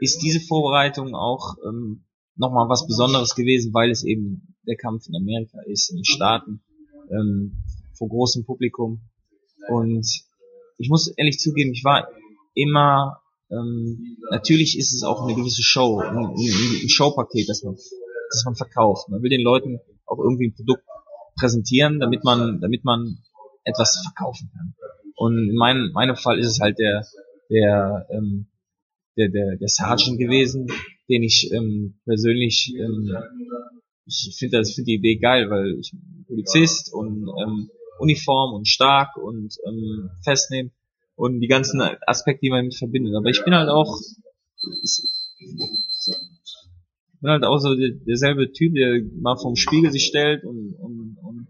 ist 0.00 0.22
diese 0.22 0.40
Vorbereitung 0.40 1.14
auch 1.14 1.56
ähm, 1.66 2.04
nochmal 2.36 2.68
was 2.68 2.86
Besonderes 2.86 3.34
gewesen, 3.34 3.72
weil 3.74 3.90
es 3.90 4.04
eben 4.04 4.54
der 4.66 4.76
Kampf 4.76 5.06
in 5.08 5.16
Amerika 5.16 5.60
ist, 5.66 5.90
in 5.90 5.96
den 5.96 6.04
Staaten, 6.04 6.60
ähm, 7.10 7.62
vor 7.92 8.08
großem 8.08 8.44
Publikum. 8.44 9.00
Und 9.68 10.06
ich 10.78 10.88
muss 10.88 11.08
ehrlich 11.16 11.38
zugeben, 11.38 11.72
ich 11.72 11.84
war 11.84 12.08
immer, 12.54 13.20
ähm, 13.50 14.16
natürlich 14.30 14.78
ist 14.78 14.94
es 14.94 15.02
auch 15.04 15.22
eine 15.22 15.34
gewisse 15.34 15.62
Show, 15.62 15.98
ein, 15.98 16.16
ein, 16.16 16.88
Showpaket, 16.88 17.48
das 17.48 17.62
man, 17.62 17.74
das 17.74 18.44
man 18.44 18.56
verkauft. 18.56 19.08
Man 19.08 19.22
will 19.22 19.30
den 19.30 19.42
Leuten 19.42 19.80
auch 20.06 20.18
irgendwie 20.18 20.48
ein 20.48 20.54
Produkt 20.54 20.84
präsentieren, 21.36 22.00
damit 22.00 22.24
man, 22.24 22.60
damit 22.60 22.84
man 22.84 23.18
etwas 23.64 24.00
verkaufen 24.02 24.50
kann. 24.52 24.74
Und 25.16 25.50
in 25.50 25.56
meinem, 25.56 25.92
meinem 25.92 26.16
Fall 26.16 26.38
ist 26.38 26.48
es 26.48 26.60
halt 26.60 26.78
der, 26.78 27.06
der, 27.50 28.06
ähm, 28.10 28.46
der, 29.16 29.28
der, 29.28 29.56
der 29.56 29.68
Sergeant 29.68 30.18
gewesen, 30.18 30.66
den 31.08 31.22
ich 31.22 31.50
ähm, 31.52 31.94
persönlich, 32.04 32.74
ähm, 32.78 33.14
ich 34.06 34.34
finde 34.38 34.58
das 34.58 34.72
finde 34.72 34.86
die 34.86 34.94
Idee 34.94 35.16
geil, 35.16 35.50
weil 35.50 35.78
ich 35.78 35.92
Polizist 36.26 36.92
und 36.92 37.28
ähm, 37.40 37.70
Uniform 37.98 38.54
und 38.54 38.68
stark 38.68 39.16
und 39.16 39.56
ähm, 39.66 40.10
festnehmen 40.22 40.72
und 41.16 41.40
die 41.40 41.46
ganzen 41.46 41.80
Aspekte, 42.06 42.40
die 42.42 42.50
man 42.50 42.64
mit 42.64 42.74
verbindet. 42.74 43.14
Aber 43.14 43.28
ich 43.28 43.44
bin 43.44 43.54
halt 43.54 43.68
auch 43.68 44.00
ich 44.82 45.02
bin 47.20 47.30
halt 47.30 47.44
auch 47.44 47.58
so 47.58 47.74
der, 47.74 47.90
derselbe 48.06 48.52
Typ, 48.52 48.74
der 48.74 49.00
mal 49.20 49.36
vom 49.36 49.56
Spiegel 49.56 49.90
sich 49.90 50.06
stellt 50.06 50.44
und 50.44 50.74
und 50.78 51.18
und, 51.22 51.48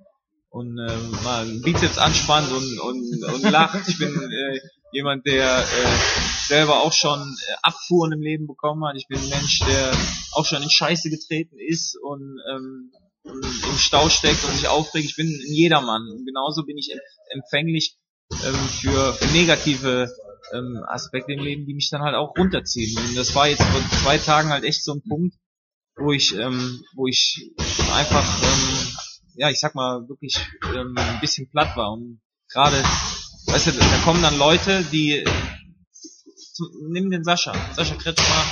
und 0.50 0.78
äh, 0.78 1.22
mal 1.24 1.46
einen 1.46 1.62
Bizeps 1.62 1.98
anspannt 1.98 2.48
und 2.52 2.80
und, 2.80 3.34
und 3.34 3.50
lacht. 3.50 3.88
Ich 3.88 3.98
bin 3.98 4.08
äh, 4.08 4.60
jemand, 4.94 5.26
der 5.26 5.60
äh, 5.60 6.46
selber 6.46 6.82
auch 6.82 6.92
schon 6.92 7.20
äh, 7.20 7.54
Abfuhren 7.62 8.12
im 8.12 8.20
Leben 8.20 8.46
bekommen 8.46 8.84
hat. 8.84 8.96
Ich 8.96 9.06
bin 9.08 9.18
ein 9.18 9.28
Mensch, 9.28 9.60
der 9.60 9.92
auch 10.32 10.44
schon 10.44 10.62
in 10.62 10.70
Scheiße 10.70 11.10
getreten 11.10 11.56
ist 11.58 11.96
und 12.00 12.38
ähm, 12.50 12.92
im 13.24 13.78
Stau 13.78 14.08
steckt 14.08 14.44
und 14.44 14.52
sich 14.52 14.68
aufregt. 14.68 15.06
Ich 15.06 15.16
bin 15.16 15.26
ein 15.26 15.52
Jedermann. 15.52 16.08
Und 16.10 16.26
genauso 16.26 16.64
bin 16.64 16.76
ich 16.76 16.94
empfänglich 17.30 17.96
ähm, 18.30 18.54
für, 18.80 19.14
für 19.14 19.32
negative 19.32 20.12
ähm, 20.52 20.84
Aspekte 20.86 21.32
im 21.32 21.40
Leben, 21.40 21.66
die 21.66 21.74
mich 21.74 21.90
dann 21.90 22.02
halt 22.02 22.14
auch 22.14 22.36
runterziehen. 22.36 22.96
Und 22.98 23.16
das 23.16 23.34
war 23.34 23.48
jetzt 23.48 23.62
vor 23.62 23.80
zwei 24.02 24.18
Tagen 24.18 24.50
halt 24.50 24.64
echt 24.64 24.84
so 24.84 24.92
ein 24.92 25.02
Punkt, 25.02 25.34
wo 25.96 26.12
ich, 26.12 26.36
ähm, 26.36 26.82
wo 26.94 27.06
ich 27.06 27.50
einfach, 27.92 28.42
ähm, 28.42 28.96
ja, 29.36 29.50
ich 29.50 29.58
sag 29.58 29.74
mal, 29.74 30.08
wirklich 30.08 30.36
ähm, 30.74 30.94
ein 30.96 31.20
bisschen 31.20 31.48
platt 31.50 31.76
war. 31.76 31.92
Und 31.92 32.20
gerade 32.52 32.76
weißt 33.54 33.68
du, 33.68 33.70
da 33.70 33.98
kommen 34.04 34.20
dann 34.20 34.36
Leute, 34.36 34.82
die, 34.90 35.24
nimm 36.88 37.08
den 37.12 37.22
Sascha, 37.22 37.54
Sascha 37.76 37.94
Kretschmer, 37.94 38.44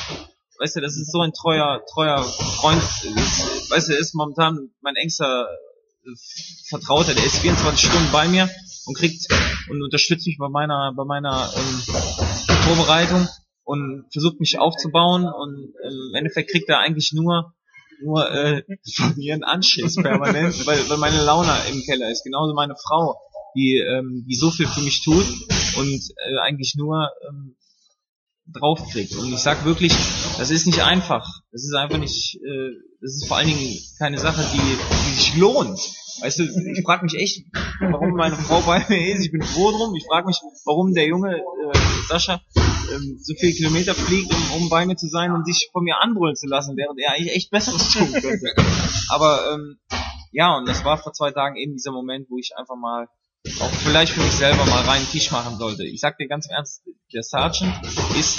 weißt 0.61 0.77
du, 0.77 0.81
das 0.81 0.97
ist 0.97 1.11
so 1.11 1.21
ein 1.23 1.33
treuer, 1.33 1.83
treuer 1.93 2.23
Freund, 2.23 2.81
ist, 2.81 3.69
weißt 3.73 3.88
du, 3.88 3.95
ist 3.95 4.15
momentan 4.15 4.71
mein 4.81 4.95
engster 4.95 5.49
äh, 6.05 6.09
Vertrauter, 6.69 7.15
der 7.15 7.25
ist 7.25 7.38
24 7.38 7.88
Stunden 7.91 8.12
bei 8.12 8.29
mir 8.29 8.49
und 8.87 8.97
kriegt 8.97 9.27
und 9.69 9.83
unterstützt 9.83 10.29
mich 10.29 10.38
bei 10.38 10.49
meiner, 10.49 10.93
bei 10.97 11.05
meiner 11.05 11.53
ähm, 11.53 11.83
Vorbereitung 12.62 13.27
und 13.65 14.05
versucht 14.12 14.38
mich 14.38 14.61
aufzubauen 14.61 15.25
und 15.25 15.75
im 15.83 16.15
Endeffekt 16.15 16.53
kriegt 16.53 16.69
er 16.69 16.79
eigentlich 16.79 17.12
nur 17.12 17.53
nur 18.05 18.31
äh, 18.31 18.62
von 18.97 19.17
mir 19.17 19.35
einen 19.35 19.43
Anschiss 19.45 19.97
permanent, 19.97 20.65
weil, 20.65 20.88
weil 20.88 20.99
meine 20.99 21.25
Laune 21.25 21.53
im 21.73 21.83
Keller 21.83 22.11
ist. 22.11 22.23
Genauso 22.25 22.55
meine 22.55 22.75
Frau, 22.77 23.17
die, 23.55 23.79
ähm, 23.79 24.25
die 24.29 24.35
so 24.35 24.51
viel 24.51 24.67
für 24.67 24.81
mich 24.81 25.03
tut 25.03 25.27
und 25.77 26.03
äh, 26.17 26.38
eigentlich 26.43 26.75
nur 26.77 27.11
ähm, 27.29 27.57
draufkriegt. 28.47 29.15
Und 29.17 29.33
ich 29.33 29.41
sag 29.41 29.65
wirklich, 29.65 29.93
das 30.38 30.51
ist 30.51 30.67
nicht 30.67 30.83
einfach. 30.83 31.27
Das 31.53 31.65
ist 31.65 31.75
einfach 31.75 31.99
nicht, 31.99 32.37
äh, 32.37 32.71
das 33.01 33.15
ist 33.15 33.29
vor 33.29 33.37
allen 33.37 33.49
Dingen 33.49 33.79
keine 33.99 34.19
Sache, 34.19 34.45
die, 34.53 34.59
die 34.59 35.15
sich 35.15 35.37
lohnt. 35.37 35.79
Weißt 36.21 36.38
du, 36.38 36.45
ich 36.45 36.85
frage 36.85 37.05
mich 37.05 37.15
echt, 37.15 37.47
warum 37.81 38.11
meine 38.15 38.37
Frau 38.37 38.61
bei 38.61 38.85
mir 38.88 39.15
ist. 39.15 39.25
Ich 39.25 39.33
bin 39.33 39.43
froh 39.43 39.71
drum. 39.71 39.95
Ich 39.95 40.05
frage 40.07 40.27
mich, 40.27 40.38
warum 40.65 40.93
der 40.93 41.07
Junge 41.07 41.37
äh, 41.37 41.79
Sascha 42.09 42.41
ähm, 42.93 43.19
so 43.21 43.35
viele 43.35 43.53
Kilometer 43.53 43.95
fliegt, 43.95 44.33
um, 44.33 44.62
um 44.62 44.69
bei 44.69 44.85
mir 44.85 44.97
zu 44.97 45.09
sein 45.09 45.33
und 45.33 45.47
sich 45.47 45.71
von 45.73 45.85
mir 45.85 46.01
anbrüllen 46.01 46.37
zu 46.37 46.47
lassen, 46.47 46.77
während 46.77 47.01
er 47.01 47.12
eigentlich 47.12 47.35
echt 47.35 47.51
Besseres 47.51 47.88
tun 47.91 48.12
könnte. 48.12 48.55
Aber 49.09 49.53
ähm, 49.53 49.79
ja, 50.33 50.57
und 50.57 50.69
das 50.69 50.85
war 50.85 50.99
vor 50.99 51.12
zwei 51.12 51.31
Tagen 51.31 51.57
eben 51.57 51.73
dieser 51.75 51.93
Moment, 51.93 52.29
wo 52.31 52.38
ich 52.38 52.53
einfach 52.57 52.77
mal 52.77 53.09
auch 53.61 53.70
vielleicht 53.70 54.12
für 54.12 54.20
mich 54.20 54.33
selber 54.33 54.64
mal 54.66 54.83
reinen 54.83 55.07
Tisch 55.09 55.31
machen 55.33 55.59
sollte. 55.59 55.85
Ich 55.85 56.00
sag 56.00 56.16
dir 56.16 56.28
ganz 56.28 56.48
Ernst, 56.48 56.83
der 57.12 57.22
Sergeant 57.22 57.74
ist, 58.18 58.38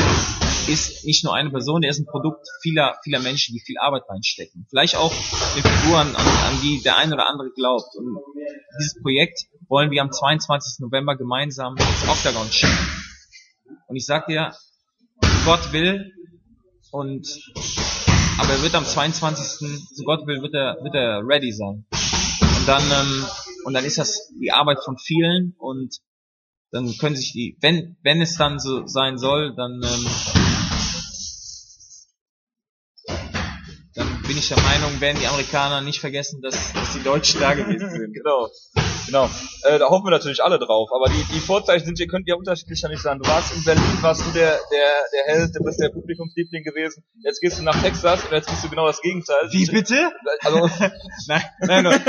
ist 0.67 1.05
nicht 1.05 1.23
nur 1.23 1.35
eine 1.35 1.49
Person, 1.49 1.81
der 1.81 1.91
ist 1.91 1.99
ein 1.99 2.05
Produkt 2.05 2.47
vieler, 2.61 2.95
vieler 3.03 3.19
Menschen, 3.19 3.53
die 3.53 3.59
viel 3.59 3.77
Arbeit 3.79 4.03
reinstecken. 4.07 4.65
Vielleicht 4.69 4.95
auch 4.95 5.11
eine 5.11 5.61
Figur, 5.61 5.99
an, 5.99 6.15
an 6.15 6.61
die 6.61 6.81
der 6.81 6.97
ein 6.97 7.11
oder 7.11 7.29
andere 7.29 7.49
glaubt. 7.53 7.95
Und 7.97 8.17
dieses 8.79 9.01
Projekt 9.01 9.47
wollen 9.67 9.91
wir 9.91 10.01
am 10.01 10.11
22. 10.11 10.79
November 10.79 11.17
gemeinsam 11.17 11.75
ins 11.75 12.09
Octagon 12.09 12.49
schicken. 12.49 12.87
Und 13.87 13.95
ich 13.95 14.05
sag 14.05 14.27
dir, 14.27 14.53
Gott 15.45 15.73
will, 15.73 16.11
und 16.91 17.27
aber 18.39 18.49
er 18.51 18.63
wird 18.63 18.75
am 18.75 18.85
22. 18.85 19.87
so 19.93 20.03
Gott 20.05 20.25
will, 20.27 20.41
wird 20.41 20.53
er, 20.53 20.77
wird 20.81 20.95
er 20.95 21.21
ready 21.27 21.51
sein. 21.51 21.85
Und 21.91 22.67
dann 22.67 22.83
ähm, 22.83 23.25
und 23.63 23.73
dann 23.73 23.85
ist 23.85 23.97
das 23.97 24.31
die 24.39 24.51
Arbeit 24.51 24.79
von 24.83 24.97
vielen 24.97 25.55
und 25.57 25.99
dann 26.71 26.97
können 26.97 27.15
sich 27.15 27.31
die, 27.33 27.57
wenn, 27.61 27.97
wenn 28.01 28.21
es 28.21 28.35
dann 28.35 28.59
so 28.59 28.87
sein 28.87 29.17
soll, 29.17 29.55
dann, 29.55 29.81
ähm, 29.83 30.05
dann 33.93 34.21
bin 34.23 34.37
ich 34.37 34.47
der 34.47 34.59
Meinung, 34.59 34.99
werden 34.99 35.19
die 35.21 35.27
Amerikaner 35.27 35.81
nicht 35.81 35.99
vergessen, 35.99 36.41
dass, 36.41 36.73
dass 36.73 36.93
die 36.93 37.03
Deutschen 37.03 37.39
da 37.39 37.53
gewesen 37.53 37.89
sind. 37.89 38.13
Genau. 38.23 38.49
Genau. 39.05 39.29
Äh, 39.63 39.79
da 39.79 39.89
hoffen 39.89 40.05
wir 40.05 40.11
natürlich 40.11 40.43
alle 40.43 40.59
drauf. 40.59 40.89
Aber 40.93 41.09
die, 41.09 41.23
die 41.33 41.39
Vorzeichen 41.39 41.85
sind, 41.85 41.99
ihr 41.99 42.07
könnt 42.07 42.27
ja 42.27 42.35
unterschiedlicher 42.35 42.89
nicht 42.89 43.01
sein. 43.01 43.19
Du 43.19 43.27
warst 43.27 43.55
in 43.55 43.63
Berlin, 43.63 43.83
warst 44.01 44.25
du 44.25 44.31
der, 44.31 44.59
der, 44.71 44.87
der 45.13 45.23
Held, 45.25 45.55
du 45.55 45.63
bist 45.63 45.79
der 45.79 45.89
Publikumsliebling 45.89 46.63
gewesen. 46.63 47.03
Jetzt 47.23 47.39
gehst 47.41 47.59
du 47.59 47.63
nach 47.63 47.81
Texas 47.81 48.23
und 48.25 48.31
jetzt 48.31 48.49
bist 48.49 48.63
du 48.63 48.69
genau 48.69 48.87
das 48.87 49.01
Gegenteil. 49.01 49.49
Wie 49.51 49.65
bitte? 49.65 50.11
Also, 50.41 50.59
nein, 51.27 51.41
nein, 51.61 51.83
nein. 51.83 52.01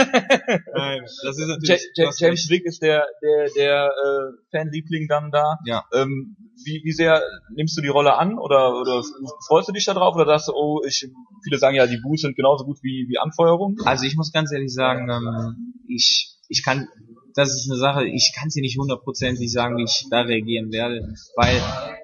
nein 0.74 1.02
das 1.02 1.38
ist 1.38 1.46
natürlich. 1.46 1.90
Ja, 1.94 2.10
James 2.16 2.48
Wick 2.50 2.64
ist 2.64 2.82
der, 2.82 3.06
der, 3.22 3.48
der 3.56 3.86
äh, 3.86 4.56
Fanliebling 4.56 5.08
dann 5.08 5.30
da. 5.30 5.58
Ja. 5.64 5.84
Ähm, 5.92 6.36
wie, 6.64 6.82
wie 6.84 6.92
sehr 6.92 7.22
nimmst 7.54 7.76
du 7.76 7.82
die 7.82 7.88
Rolle 7.88 8.16
an 8.16 8.38
oder, 8.38 8.80
oder 8.80 9.02
freust 9.48 9.68
du 9.68 9.72
dich 9.72 9.84
da 9.84 9.94
drauf 9.94 10.14
oder 10.14 10.26
sagst 10.26 10.48
du, 10.48 10.52
oh, 10.52 10.80
ich, 10.86 11.08
viele 11.42 11.58
sagen 11.58 11.76
ja, 11.76 11.86
die 11.86 11.98
Boos 11.98 12.20
sind 12.20 12.36
genauso 12.36 12.64
gut 12.64 12.78
wie, 12.82 13.06
wie 13.08 13.18
Anfeuerung? 13.18 13.76
Also 13.84 14.04
ich 14.04 14.16
muss 14.16 14.32
ganz 14.32 14.52
ehrlich 14.52 14.72
sagen, 14.72 15.08
ähm, 15.10 15.74
ich 15.88 16.33
ich 16.48 16.62
kann, 16.62 16.88
das 17.34 17.54
ist 17.54 17.70
eine 17.70 17.78
Sache, 17.78 18.06
ich 18.06 18.32
kann 18.36 18.50
sie 18.50 18.60
nicht 18.60 18.78
hundertprozentig 18.78 19.50
sagen, 19.50 19.76
wie 19.76 19.84
ich 19.84 20.06
da 20.10 20.22
reagieren 20.22 20.72
werde, 20.72 21.14
weil 21.36 21.60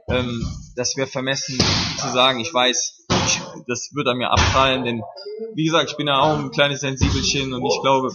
ähm, 0.09 0.44
das 0.76 0.96
wäre 0.96 1.07
vermessen 1.07 1.59
zu 1.98 2.09
sagen, 2.09 2.40
ich 2.40 2.53
weiß, 2.53 3.07
ich, 3.26 3.40
das 3.66 3.90
wird 3.94 4.09
an 4.09 4.18
mir 4.18 4.31
abprallen, 4.31 4.85
denn 4.85 5.03
wie 5.55 5.64
gesagt, 5.64 5.90
ich 5.90 5.96
bin 5.96 6.09
ja 6.09 6.18
auch 6.18 6.38
ein 6.38 6.50
kleines 6.50 6.81
Sensibelchen 6.81 7.53
und 7.53 7.64
ich 7.64 7.81
glaube, 7.83 8.09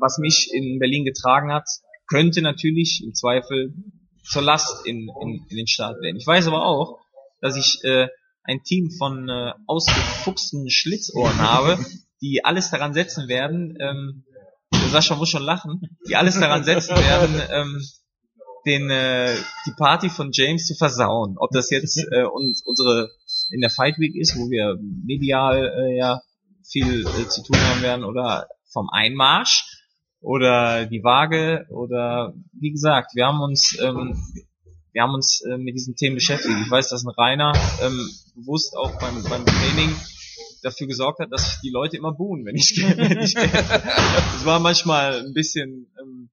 was 0.00 0.18
mich 0.18 0.50
in 0.52 0.78
Berlin 0.78 1.04
getragen 1.04 1.52
hat, 1.52 1.68
könnte 2.08 2.42
natürlich 2.42 3.02
im 3.04 3.14
Zweifel 3.14 3.72
zur 4.24 4.42
Last 4.42 4.86
in, 4.86 5.08
in, 5.20 5.46
in 5.48 5.56
den 5.56 5.66
Staat 5.66 6.00
werden. 6.00 6.16
Ich 6.16 6.26
weiß 6.26 6.46
aber 6.48 6.64
auch, 6.64 6.98
dass 7.40 7.56
ich 7.56 7.78
äh, 7.84 8.08
ein 8.44 8.62
Team 8.62 8.90
von 8.90 9.28
äh, 9.28 9.52
ausgefuchsten 9.66 10.70
Schlitzohren 10.70 11.38
habe, 11.38 11.78
die 12.20 12.44
alles 12.44 12.70
daran 12.70 12.94
setzen 12.94 13.28
werden, 13.28 13.76
ähm, 13.80 14.24
Sascha 14.92 15.16
muss 15.16 15.30
schon 15.30 15.42
lachen, 15.42 15.80
die 16.08 16.16
alles 16.16 16.38
daran 16.38 16.64
setzen 16.64 16.96
werden, 16.96 17.40
ähm, 17.50 17.82
den 18.64 18.90
äh, 18.90 19.34
die 19.66 19.72
Party 19.76 20.08
von 20.08 20.30
James 20.32 20.66
zu 20.66 20.74
versauen. 20.74 21.36
Ob 21.38 21.50
das 21.50 21.70
jetzt 21.70 21.98
äh, 22.12 22.24
uns 22.24 22.62
unsere 22.64 23.10
in 23.50 23.60
der 23.60 23.70
Fight 23.70 23.98
Week 23.98 24.14
ist, 24.14 24.36
wo 24.36 24.50
wir 24.50 24.76
medial 24.80 25.72
äh, 25.76 25.98
ja 25.98 26.20
viel 26.64 27.06
äh, 27.06 27.28
zu 27.28 27.42
tun 27.42 27.56
haben 27.56 27.82
werden, 27.82 28.04
oder 28.04 28.48
vom 28.72 28.88
Einmarsch 28.90 29.64
oder 30.20 30.86
die 30.86 31.02
Waage 31.02 31.66
oder 31.70 32.34
wie 32.52 32.70
gesagt, 32.70 33.14
wir 33.14 33.26
haben 33.26 33.40
uns 33.40 33.76
ähm, 33.82 34.16
wir 34.92 35.02
haben 35.02 35.14
uns 35.14 35.40
äh, 35.40 35.56
mit 35.56 35.74
diesen 35.74 35.96
Themen 35.96 36.16
beschäftigt. 36.16 36.54
Ich 36.64 36.70
weiß, 36.70 36.90
dass 36.90 37.04
ein 37.04 37.14
Rainer 37.16 37.52
ähm, 37.82 38.10
bewusst 38.34 38.76
auch 38.76 38.98
beim, 38.98 39.22
beim 39.24 39.44
Training 39.44 39.96
dafür 40.62 40.86
gesorgt 40.86 41.20
hat, 41.20 41.32
dass 41.32 41.60
die 41.60 41.70
Leute 41.70 41.96
immer 41.96 42.12
buhen, 42.12 42.44
wenn 42.44 42.56
ich 42.56 42.74
gehe. 42.74 42.94
Das 42.96 44.44
war 44.44 44.60
manchmal 44.60 45.26
ein 45.26 45.32
bisschen, 45.32 45.92
ähm, 46.00 46.30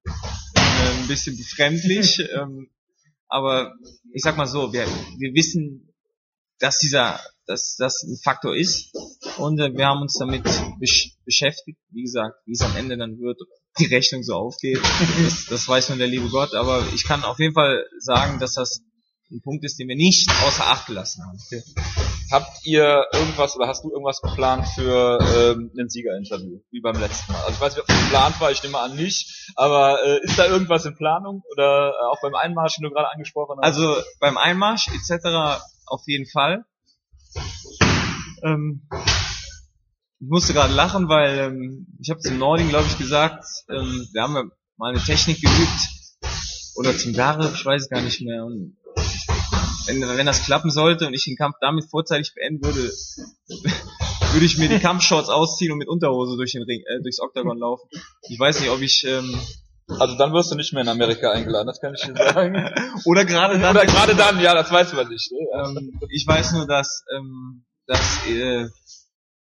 äh, 0.56 1.02
ein 1.02 1.08
bisschen 1.08 1.36
befremdlich, 1.36 2.24
ähm, 2.34 2.70
aber 3.28 3.74
ich 4.14 4.24
sag 4.24 4.38
mal 4.38 4.48
so, 4.48 4.74
wir, 4.74 4.86
wir 5.18 5.34
wissen, 5.34 5.94
dass 6.60 6.80
dieser, 6.80 7.20
dass 7.46 7.76
das 7.78 8.04
ein 8.04 8.18
Faktor 8.24 8.56
ist 8.56 8.94
und 9.38 9.60
äh, 9.60 9.74
wir 9.76 9.88
haben 9.88 10.02
uns 10.02 10.18
damit 10.18 10.44
besch 10.80 11.16
beschäftigt. 11.26 11.80
Wie 11.92 12.04
gesagt, 12.04 12.36
wie 12.46 12.54
es 12.54 12.62
am 12.62 12.76
Ende 12.76 12.98
dann 12.98 13.20
wird, 13.20 13.40
die 13.80 13.86
Rechnung 13.86 14.24
so 14.24 14.34
aufgeht, 14.34 14.80
das, 15.24 15.46
das 15.46 15.68
weiß 15.68 15.90
nur 15.90 15.98
der 15.98 16.08
liebe 16.08 16.30
Gott. 16.30 16.54
Aber 16.56 16.86
ich 16.94 17.04
kann 17.04 17.24
auf 17.24 17.40
jeden 17.40 17.54
Fall 17.54 17.86
sagen, 18.00 18.40
dass 18.40 18.54
das 18.54 18.82
ein 19.32 19.42
Punkt 19.42 19.64
ist, 19.64 19.80
den 19.80 19.88
wir 19.88 19.96
nicht 19.96 20.30
außer 20.46 20.66
Acht 20.66 20.88
gelassen 20.88 21.24
haben. 21.24 21.38
Okay. 21.46 21.62
Habt 22.32 22.66
ihr 22.66 23.06
irgendwas 23.14 23.56
oder 23.56 23.68
hast 23.68 23.84
du 23.84 23.92
irgendwas 23.92 24.22
geplant 24.22 24.68
für 24.76 25.20
ähm, 25.20 25.72
ein 25.78 25.90
Siegerinterview, 25.90 26.62
wie 26.72 26.82
beim 26.82 27.00
letzten 27.00 27.32
Mal? 27.32 27.40
Also 27.42 27.54
ich 27.54 27.62
weiß 27.62 27.76
nicht, 27.76 27.84
ob 27.84 27.90
es 27.90 28.04
geplant 28.04 28.42
war, 28.42 28.52
ich 28.52 28.64
nehme 28.64 28.80
an 28.80 28.96
nicht, 28.96 29.52
aber 29.56 30.00
äh, 30.04 30.24
ist 30.24 30.38
da 30.38 30.46
irgendwas 30.46 30.86
in 30.86 30.96
Planung 30.96 31.44
oder 31.52 31.90
äh, 31.90 32.12
auch 32.12 32.22
beim 32.22 32.36
Einmarsch, 32.36 32.78
den 32.78 32.84
du 32.84 32.92
gerade 32.92 33.12
angesprochen 33.12 33.58
hast? 33.62 33.66
Also 33.66 33.96
beim 34.20 34.38
Einmarsch 34.38 34.88
etc. 34.88 35.62
auf 35.86 36.02
jeden 36.08 36.28
Fall. 36.28 36.66
Ähm, 38.44 38.88
ich 40.22 40.28
musste 40.28 40.54
gerade 40.54 40.74
lachen, 40.74 41.08
weil 41.08 41.40
ähm, 41.40 41.88
ich 42.00 42.10
habe 42.10 42.20
zum 42.20 42.38
Nording, 42.38 42.70
glaube 42.70 42.88
ich, 42.88 42.98
gesagt, 42.98 43.46
ähm, 43.70 44.08
wir 44.12 44.22
haben 44.22 44.36
ja 44.36 44.44
mal 44.78 44.90
eine 44.90 45.00
Technik 45.00 45.42
geübt 45.42 46.00
oder 46.80 46.98
zum 46.98 47.12
Jahre, 47.12 47.52
ich 47.54 47.66
weiß 47.66 47.84
es 47.84 47.90
gar 47.90 48.02
nicht 48.02 48.22
mehr. 48.22 48.46
Und 48.46 48.78
wenn, 49.90 50.02
wenn 50.02 50.26
das 50.26 50.46
klappen 50.46 50.70
sollte 50.70 51.08
und 51.08 51.14
ich 51.14 51.26
den 51.26 51.36
Kampf 51.36 51.56
damit 51.62 51.90
vorzeitig 51.90 52.34
beenden 52.36 52.64
würde, 52.64 52.92
würde 54.34 54.46
ich 54.46 54.58
mir 54.58 54.70
die 54.70 54.80
Kampfshorts 54.80 55.30
ausziehen 55.30 55.72
und 55.72 55.80
mit 55.80 55.88
Unterhose 55.88 56.38
durch 56.38 56.52
den 56.52 56.64
Ring, 56.64 56.82
äh, 56.82 57.02
durchs 57.02 57.20
Oktagon 57.20 57.58
laufen. 57.58 57.90
Ich 58.30 58.40
weiß 58.40 58.60
nicht, 58.60 58.70
ob 58.70 58.82
ich 58.82 59.04
ähm, 59.08 59.40
also 59.98 60.16
dann 60.18 60.34
wirst 60.34 60.52
du 60.52 60.56
nicht 60.56 60.72
mehr 60.74 60.84
in 60.84 60.90
Amerika 60.90 61.32
eingeladen, 61.32 61.66
das 61.66 61.82
kann 61.82 61.96
ich 61.96 62.02
dir 62.02 62.16
sagen. 62.16 62.56
Oder 63.06 63.26
gerade 63.26 63.58
dann. 63.58 63.76
Oder 63.76 63.86
gerade 63.88 64.16
dann, 64.16 64.40
ja, 64.40 64.54
das 64.54 64.72
weiß 64.72 64.94
man 64.94 65.10
nicht. 65.10 65.32
Ne? 65.32 65.40
Ähm, 65.66 66.00
ich 66.12 66.28
weiß 66.28 66.52
nur, 66.54 66.68
dass, 66.68 67.04
ähm, 67.16 67.66
dass 67.88 68.28
äh, 68.28 68.68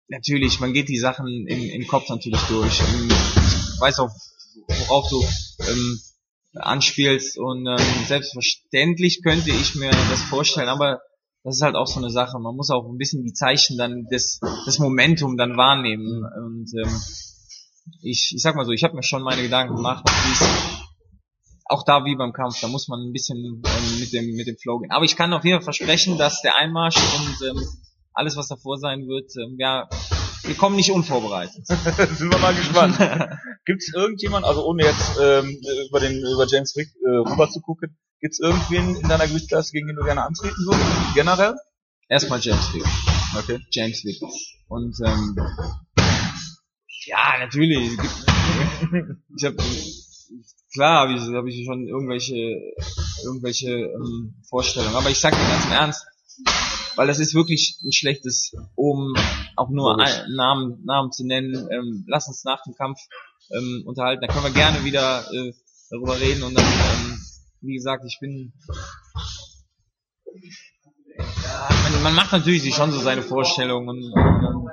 natürlich, 0.10 0.60
man 0.60 0.74
geht 0.74 0.90
die 0.90 1.00
Sachen 1.00 1.48
im, 1.48 1.70
im 1.70 1.88
Kopf 1.88 2.08
natürlich 2.10 2.42
durch. 2.42 2.80
Ähm, 2.82 3.10
ich 3.10 3.82
weiß 3.82 4.00
auch, 4.00 4.12
worauf 4.68 5.10
du 5.10 5.24
ähm, 5.68 6.00
anspielst 6.60 7.38
und 7.38 7.68
ähm, 7.68 8.06
selbstverständlich 8.06 9.22
könnte 9.24 9.52
ich 9.52 9.76
mir 9.76 9.92
das 9.92 10.22
vorstellen, 10.24 10.70
aber 10.70 11.02
das 11.44 11.58
ist 11.58 11.62
halt 11.62 11.76
auch 11.76 11.88
so 11.88 12.00
eine 12.00 12.10
Sache. 12.10 12.40
Man 12.40 12.56
muss 12.56 12.70
auch 12.70 12.86
ein 12.86 12.98
bisschen 12.98 13.24
die 13.24 13.34
Zeichen 13.34 13.78
dann 13.78 14.06
des, 14.12 14.40
des 14.66 14.80
Momentum 14.80 15.38
dann 15.38 15.58
wahrnehmen 15.58 16.24
und 16.24 16.70
ähm, 16.78 17.02
ich, 18.02 18.34
ich 18.36 18.42
sag 18.42 18.56
mal 18.56 18.66
so, 18.66 18.72
ich 18.72 18.84
habe 18.84 18.96
mir 18.96 19.04
schon 19.04 19.24
meine 19.24 19.42
Gedanken 19.42 19.76
gemacht, 19.76 20.04
auch 21.70 21.84
da 21.84 22.06
wie 22.06 22.16
beim 22.16 22.34
Kampf, 22.34 22.60
da 22.62 22.68
muss 22.68 22.88
man 22.88 23.02
ein 23.02 23.12
bisschen 23.12 23.38
ähm, 23.38 24.00
mit 24.00 24.14
dem 24.14 24.36
mit 24.36 24.48
dem 24.48 24.58
Flow 24.58 24.80
gehen. 24.80 24.92
Aber 24.92 25.06
ich 25.06 25.16
kann 25.16 25.34
auf 25.34 25.44
jeden 25.44 25.58
Fall 25.58 25.74
versprechen, 25.74 26.18
dass 26.18 26.42
der 26.42 26.56
Einmarsch 26.56 26.98
und 26.98 27.48
ähm, 27.50 27.68
alles, 28.14 28.36
was 28.36 28.48
davor 28.48 28.78
sein 28.78 29.08
wird, 29.08 29.32
ähm, 29.38 29.58
ja, 29.60 29.88
wir 30.44 30.56
kommen 30.56 30.76
nicht 30.76 30.92
unvorbereitet. 30.92 31.66
Sind 31.68 32.32
wir 32.32 32.40
mal 32.40 32.56
gespannt. 32.56 32.98
Gibt 33.66 33.82
es 33.82 33.94
irgendjemand, 33.94 34.46
also 34.46 34.66
ohne 34.66 34.84
jetzt 34.84 35.18
ähm, 35.22 35.58
über 35.90 36.00
den 36.00 36.20
über 36.20 36.48
James 36.48 36.76
Wick 36.76 36.90
äh, 37.06 37.30
rüber 37.30 37.50
zu 37.50 37.62
gucken, 37.62 37.98
gibt 38.20 38.34
es 38.34 38.40
irgendwen 38.40 38.96
in 38.96 39.08
deiner 39.08 39.28
Gewichtsklasse, 39.28 39.72
gegen 39.72 39.88
den 39.88 39.96
du 39.96 40.04
gerne 40.04 40.24
antreten 40.24 40.66
würdest? 40.66 41.16
Generell? 41.16 41.56
Erstmal 42.10 42.40
James 42.40 42.74
Wick. 42.74 42.86
Okay. 43.38 43.60
James 43.72 44.04
Wick. 44.06 44.22
Und 44.68 44.98
ähm, 45.06 45.36
ja, 47.06 47.38
natürlich. 47.40 47.92
Ich 49.38 49.46
hab, 49.46 49.54
klar 50.74 51.02
habe 51.02 51.14
ich, 51.14 51.22
hab 51.22 51.46
ich 51.46 51.66
schon 51.66 51.88
irgendwelche 51.88 52.36
irgendwelche 53.24 53.72
ähm, 53.72 54.36
Vorstellungen. 54.50 54.96
Aber 54.96 55.10
ich 55.10 55.20
sag 55.20 55.34
dir 55.34 55.48
ganz 55.48 55.66
im 55.66 55.72
Ernst, 55.72 56.06
weil 56.98 57.08
das 57.08 57.20
ist 57.20 57.34
wirklich 57.34 57.80
ein 57.84 57.92
schlechtes, 57.92 58.54
um 58.76 59.14
auch 59.56 59.70
nur 59.70 60.00
ein, 60.00 60.34
Namen, 60.36 60.84
Namen 60.84 61.12
zu 61.12 61.26
nennen. 61.26 61.68
Ähm, 61.72 62.04
lass 62.08 62.28
uns 62.28 62.44
nach 62.44 62.64
dem 62.64 62.74
Kampf 62.74 63.00
ähm, 63.52 63.84
unterhalten. 63.86 64.22
Da 64.22 64.34
können 64.34 64.46
wir 64.46 64.52
gerne 64.52 64.84
wieder 64.84 65.24
äh, 65.32 65.54
darüber 65.90 66.20
reden 66.20 66.44
und 66.44 66.56
dann, 66.58 66.66
ähm, 66.66 67.20
wie 67.62 67.76
gesagt, 67.76 68.04
ich 68.06 68.18
bin 68.20 68.52
ja, 71.18 71.70
man, 71.84 72.04
man 72.04 72.16
macht 72.16 72.32
natürlich 72.32 72.62
sich 72.62 72.76
schon 72.76 72.92
so 72.92 73.00
seine 73.00 73.22
Vorstellungen 73.22 73.90
und, 73.90 74.04
und 74.04 74.70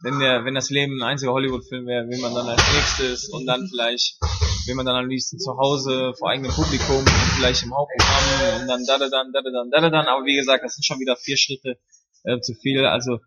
wenn 0.00 0.18
der, 0.18 0.44
wenn 0.44 0.54
das 0.54 0.70
Leben 0.70 1.00
ein 1.00 1.10
einziger 1.10 1.32
Hollywood-Film 1.32 1.86
wäre, 1.86 2.08
will 2.08 2.18
man 2.18 2.34
dann 2.34 2.48
als 2.48 2.62
nächstes 2.74 3.28
und 3.28 3.46
dann 3.46 3.68
vielleicht 3.68 4.18
will 4.66 4.74
man 4.74 4.86
dann 4.86 4.96
am 4.96 5.08
liebsten 5.08 5.38
zu 5.38 5.56
Hause 5.56 6.14
vor 6.18 6.30
eigenem 6.30 6.50
Publikum 6.50 6.98
und 6.98 7.08
vielleicht 7.36 7.62
im 7.62 7.74
Hauptprogramm 7.74 8.60
und 8.60 8.68
dann 8.68 8.84
da 8.86 8.98
da 8.98 9.08
dann 9.08 9.32
da 9.32 9.42
da 9.42 9.50
dann 9.50 9.70
da 9.70 9.80
da 9.80 9.90
dann. 9.90 10.06
Aber 10.06 10.24
wie 10.24 10.36
gesagt, 10.36 10.64
das 10.64 10.74
sind 10.74 10.84
schon 10.84 11.00
wieder 11.00 11.16
vier 11.16 11.36
Schritte 11.36 11.78
äh, 12.24 12.40
zu 12.40 12.54
viel. 12.54 12.86
Also 12.86 13.18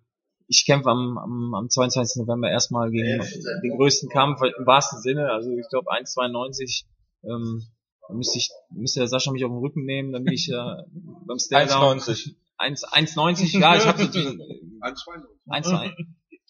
ich 0.47 0.65
kämpfe 0.65 0.89
am, 0.89 1.17
am, 1.17 1.53
am 1.55 1.69
22. 1.69 2.21
November 2.21 2.49
erstmal 2.49 2.91
gegen 2.91 3.21
den 3.61 3.77
größten 3.77 4.09
Kampf 4.09 4.41
im 4.41 4.65
wahrsten 4.65 5.01
Sinne. 5.01 5.31
Also 5.31 5.51
ich 5.51 5.67
glaube 5.69 5.91
1,92. 5.91 6.85
Ähm, 7.23 7.63
da 8.07 8.13
müsste 8.13 8.37
ich 8.37 8.49
müsste 8.69 8.99
der 8.99 9.07
Sascha 9.07 9.31
mich 9.31 9.43
auf 9.43 9.51
den 9.51 9.57
Rücken 9.57 9.85
nehmen, 9.85 10.11
damit 10.11 10.33
ich 10.33 10.49
äh, 10.49 10.83
beim 11.25 11.39
Stare-Down 11.39 11.99
1,90. 11.99 12.35
1,90, 12.57 13.59
ja, 13.59 13.75
ich 13.75 13.85
habe 13.85 14.03
so 14.03 14.07
1,92. 14.07 16.05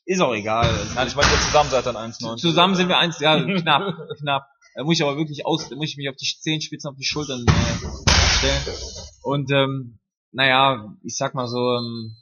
Ist 0.06 0.22
auch 0.22 0.34
egal. 0.34 0.72
Nein, 0.94 1.08
ich 1.08 1.16
meine, 1.16 1.32
ihr 1.32 1.40
zusammen 1.42 1.70
seid 1.72 1.86
dann 1.88 1.96
1,90. 1.96 2.38
Zusammen 2.38 2.76
sind 2.76 2.90
wir 2.90 2.98
eins, 3.00 3.20
ja, 3.20 3.40
knapp, 3.62 3.96
knapp. 4.20 4.44
Da 4.76 4.84
muss 4.84 4.98
ich 4.98 5.04
aber 5.04 5.18
wirklich 5.18 5.46
aus, 5.46 5.70
da 5.70 5.76
muss 5.76 5.90
ich 5.90 5.98
mich 5.98 6.10
auf 6.10 6.16
die 6.16 6.26
Zehenspitzen, 6.26 6.90
auf 6.90 6.98
die 6.98 7.06
Schultern 7.06 7.44
äh, 7.48 8.38
stellen. 8.38 8.78
Und 9.24 9.52
ähm, 9.52 10.00
naja, 10.32 10.94
ich 11.02 11.18
sag 11.18 11.34
mal 11.34 11.48
so, 11.48 11.58
ähm, 11.58 12.16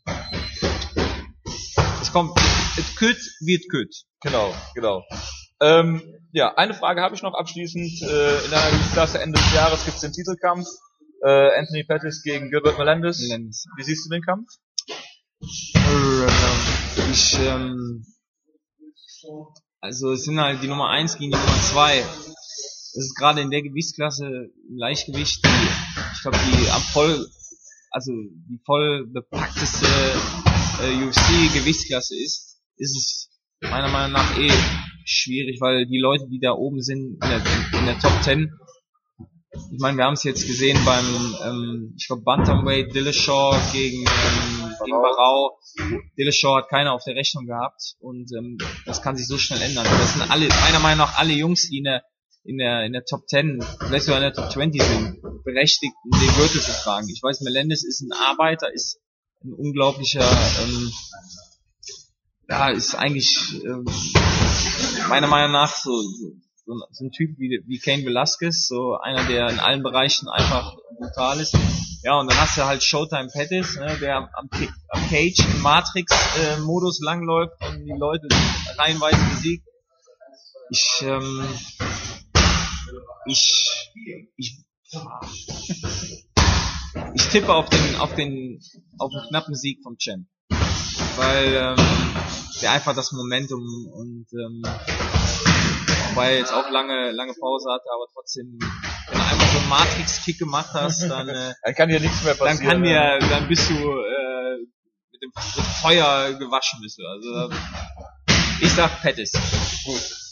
es 2.01 2.11
kommt, 2.13 2.37
es 2.77 2.95
could, 2.95 3.17
wird 3.41 3.63
could. 3.69 3.93
Genau, 4.21 4.53
genau. 4.75 5.03
Ähm, 5.59 6.01
ja, 6.31 6.55
eine 6.55 6.73
Frage 6.73 7.01
habe 7.01 7.15
ich 7.15 7.21
noch 7.21 7.33
abschließend. 7.33 8.01
Äh, 8.01 8.45
in 8.45 8.51
der 8.51 8.61
Klasse 8.93 9.19
Ende 9.19 9.39
des 9.39 9.53
Jahres 9.53 9.83
gibt 9.83 9.95
es 9.95 10.01
den 10.01 10.13
Titelkampf. 10.13 10.67
Äh, 11.25 11.57
Anthony 11.57 11.83
Pettis 11.83 12.21
gegen 12.23 12.49
Gilbert 12.49 12.77
Melendez. 12.77 13.19
Melendez. 13.19 13.65
Wie 13.77 13.83
siehst 13.83 14.05
du 14.05 14.09
den 14.09 14.21
Kampf? 14.21 14.47
Ich, 15.45 17.37
ähm, 17.39 18.05
also 19.81 20.11
es 20.11 20.23
sind 20.23 20.39
halt 20.39 20.63
die 20.63 20.67
Nummer 20.67 20.89
1 20.89 21.17
gegen 21.17 21.31
die 21.31 21.37
Nummer 21.37 21.61
2. 21.61 21.99
Das 21.99 23.05
ist 23.05 23.15
gerade 23.15 23.41
in 23.41 23.49
der 23.49 23.61
Gewichtsklasse 23.61 24.25
im 24.69 24.77
Leichtgewicht, 24.77 25.43
die, 25.43 25.67
ich 26.13 26.21
glaube, 26.21 26.37
die 26.47 26.69
am 26.69 26.81
voll, 26.81 27.27
also 27.91 28.11
die 28.11 28.59
voll 28.65 29.05
bepackteste 29.07 29.85
äh, 30.81 31.03
UFC-Gewichtsklasse 31.03 32.15
ist, 32.15 32.61
ist 32.77 32.95
es 32.95 33.29
meiner 33.69 33.89
Meinung 33.89 34.13
nach 34.13 34.37
eh 34.37 34.51
schwierig, 35.05 35.59
weil 35.59 35.85
die 35.87 35.99
Leute, 35.99 36.27
die 36.29 36.39
da 36.39 36.51
oben 36.51 36.81
sind, 36.81 37.15
in 37.15 37.19
der, 37.19 37.41
in 37.79 37.85
der 37.85 37.99
Top 37.99 38.23
10, 38.23 38.49
ich 39.71 39.79
meine, 39.79 39.97
wir 39.97 40.05
haben 40.05 40.13
es 40.13 40.23
jetzt 40.23 40.47
gesehen 40.47 40.79
beim, 40.85 41.05
ähm, 41.43 41.93
ich 41.97 42.07
glaube, 42.07 42.23
Bantamweight, 42.23 42.95
Dillashaw 42.95 43.59
gegen, 43.71 44.01
ähm, 44.01 44.62
gegen 44.83 45.01
Barau. 45.01 45.57
Dillashaw 46.17 46.57
hat 46.57 46.69
keiner 46.69 46.93
auf 46.93 47.03
der 47.03 47.15
Rechnung 47.15 47.45
gehabt 47.45 47.95
und 47.99 48.31
ähm, 48.37 48.57
das 48.85 49.01
kann 49.01 49.17
sich 49.17 49.27
so 49.27 49.37
schnell 49.37 49.61
ändern. 49.61 49.85
Das 49.85 50.13
sind 50.13 50.29
alle, 50.29 50.47
meiner 50.47 50.79
Meinung 50.79 50.99
nach 50.99 51.17
alle 51.17 51.33
Jungs, 51.33 51.69
die 51.69 51.79
in 51.79 51.83
der 51.85 52.03
in 52.43 52.57
der 52.57 52.85
in 52.85 52.93
der 52.93 53.05
Top 53.05 53.27
10, 53.27 53.63
vielleicht 53.79 54.05
sogar 54.05 54.19
in 54.19 54.23
der 54.23 54.33
Top 54.33 54.51
20 54.51 54.81
sind, 54.81 55.21
berechtigt, 55.43 55.93
den 56.05 56.35
Gürtel 56.35 56.61
zu 56.61 56.71
tragen. 56.71 57.07
Ich 57.09 57.23
weiß, 57.23 57.41
Melendez 57.41 57.83
ist 57.83 58.01
ein 58.01 58.11
Arbeiter, 58.11 58.73
ist 58.73 58.99
ein 59.43 59.53
unglaublicher, 59.53 60.25
ähm, 60.63 60.91
ja, 62.49 62.69
ist 62.69 62.95
eigentlich 62.95 63.39
ähm, 63.63 63.85
meiner 65.07 65.27
Meinung 65.27 65.53
nach 65.53 65.73
so, 65.73 66.01
so, 66.65 66.73
so 66.91 67.05
ein 67.05 67.11
Typ 67.11 67.37
wie, 67.37 67.61
wie 67.65 67.79
Kane 67.79 68.05
Velasquez, 68.05 68.67
so 68.67 68.97
einer, 68.97 69.25
der 69.25 69.49
in 69.49 69.59
allen 69.59 69.83
Bereichen 69.83 70.27
einfach 70.29 70.75
brutal 70.97 71.39
ist. 71.39 71.55
Ja, 72.03 72.19
und 72.19 72.29
dann 72.29 72.37
hast 72.37 72.57
du 72.57 72.65
halt 72.65 72.83
Showtime 72.83 73.29
Pettis, 73.29 73.77
ne, 73.77 73.97
der 73.97 74.17
am, 74.17 74.29
am 74.33 74.49
Cage 74.49 75.39
im 75.39 75.61
Matrix-Modus 75.61 76.99
äh, 77.01 77.05
langläuft 77.05 77.53
und 77.65 77.85
die 77.85 77.97
Leute 77.97 78.27
reihenweise 78.77 79.23
besiegt. 79.33 79.65
Ich, 80.69 81.01
ähm, 81.03 81.47
ich, 83.25 83.91
ich, 84.35 84.65
ich 87.13 87.27
tippe 87.29 87.53
auf 87.53 87.69
den, 87.69 87.95
auf 87.95 88.13
den, 88.15 88.59
auf 88.97 89.11
den 89.11 89.21
knappen 89.29 89.55
Sieg 89.55 89.79
vom 89.81 89.95
Champ. 89.97 90.27
Weil, 91.15 91.55
ähm, 91.55 91.85
der 92.61 92.71
einfach 92.71 92.95
das 92.95 93.13
Momentum 93.13 93.61
und, 93.93 94.27
ähm, 94.33 94.61
wobei 96.09 96.31
er 96.31 96.37
jetzt 96.39 96.53
auch 96.53 96.69
lange, 96.69 97.11
lange 97.11 97.33
Pause 97.33 97.71
hatte, 97.71 97.85
aber 97.93 98.07
trotzdem, 98.13 98.59
wenn 99.09 99.17
du 99.17 99.23
einfach 99.23 99.47
so 99.47 99.59
einen 99.59 99.69
Matrix-Kick 99.69 100.39
gemacht 100.39 100.69
hast, 100.73 101.03
dann, 101.09 101.29
äh, 101.29 101.53
Dann 101.63 101.75
kann 101.75 101.89
dir 101.89 101.99
nichts 101.99 102.23
mehr 102.23 102.35
dann 102.35 102.47
passieren. 102.47 102.69
kann 102.69 102.81
ne? 102.81 103.19
dir, 103.19 103.29
dann 103.29 103.47
bist 103.47 103.69
du, 103.69 103.73
äh, 103.73 104.57
mit 105.11 105.21
dem 105.21 105.31
mit 105.35 105.65
Feuer 105.81 106.33
gewaschen 106.33 106.79
bist 106.81 106.99
du. 106.99 107.03
Also, 107.07 107.55
ich 108.61 108.71
sag 108.71 109.01
Pettis. 109.01 109.31
Gut. 109.85 110.23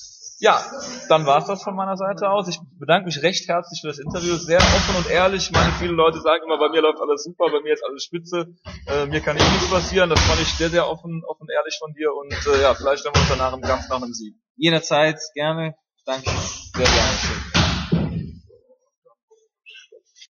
Ja, 0.41 0.59
dann 1.07 1.27
war's 1.27 1.45
das 1.45 1.61
von 1.61 1.75
meiner 1.75 1.95
Seite 1.97 2.27
aus. 2.27 2.47
Ich 2.47 2.59
bedanke 2.79 3.05
mich 3.05 3.21
recht 3.21 3.47
herzlich 3.47 3.79
für 3.79 3.89
das 3.89 3.99
Interview. 3.99 4.35
Sehr 4.37 4.57
offen 4.57 4.95
und 4.95 5.07
ehrlich. 5.07 5.43
Ich 5.43 5.51
meine, 5.51 5.71
viele 5.73 5.91
Leute 5.91 6.19
sagen 6.19 6.43
immer, 6.45 6.57
bei 6.57 6.69
mir 6.69 6.81
läuft 6.81 6.99
alles 6.99 7.23
super, 7.23 7.51
bei 7.51 7.61
mir 7.61 7.73
ist 7.73 7.83
alles 7.87 8.03
spitze. 8.05 8.47
Äh, 8.87 9.05
mir 9.05 9.21
kann 9.21 9.35
nichts 9.35 9.69
passieren. 9.69 10.09
Das 10.09 10.19
fand 10.21 10.41
ich 10.41 10.47
sehr, 10.55 10.71
sehr 10.71 10.89
offen, 10.89 11.21
offen 11.27 11.47
ehrlich 11.47 11.77
von 11.77 11.93
dir. 11.93 12.11
Und 12.15 12.33
äh, 12.33 12.59
ja, 12.59 12.73
vielleicht 12.73 13.05
hören 13.05 13.13
wir 13.13 13.21
uns 13.21 13.29
danach 13.29 13.53
im 13.53 13.61
Kampf 13.61 13.87
nach 13.87 14.01
einem 14.01 14.13
Sieg. 14.13 14.33
Jederzeit, 14.55 15.19
gerne. 15.35 15.75
Danke. 16.07 16.31
Sehr 16.31 16.85
gerne. 16.85 17.60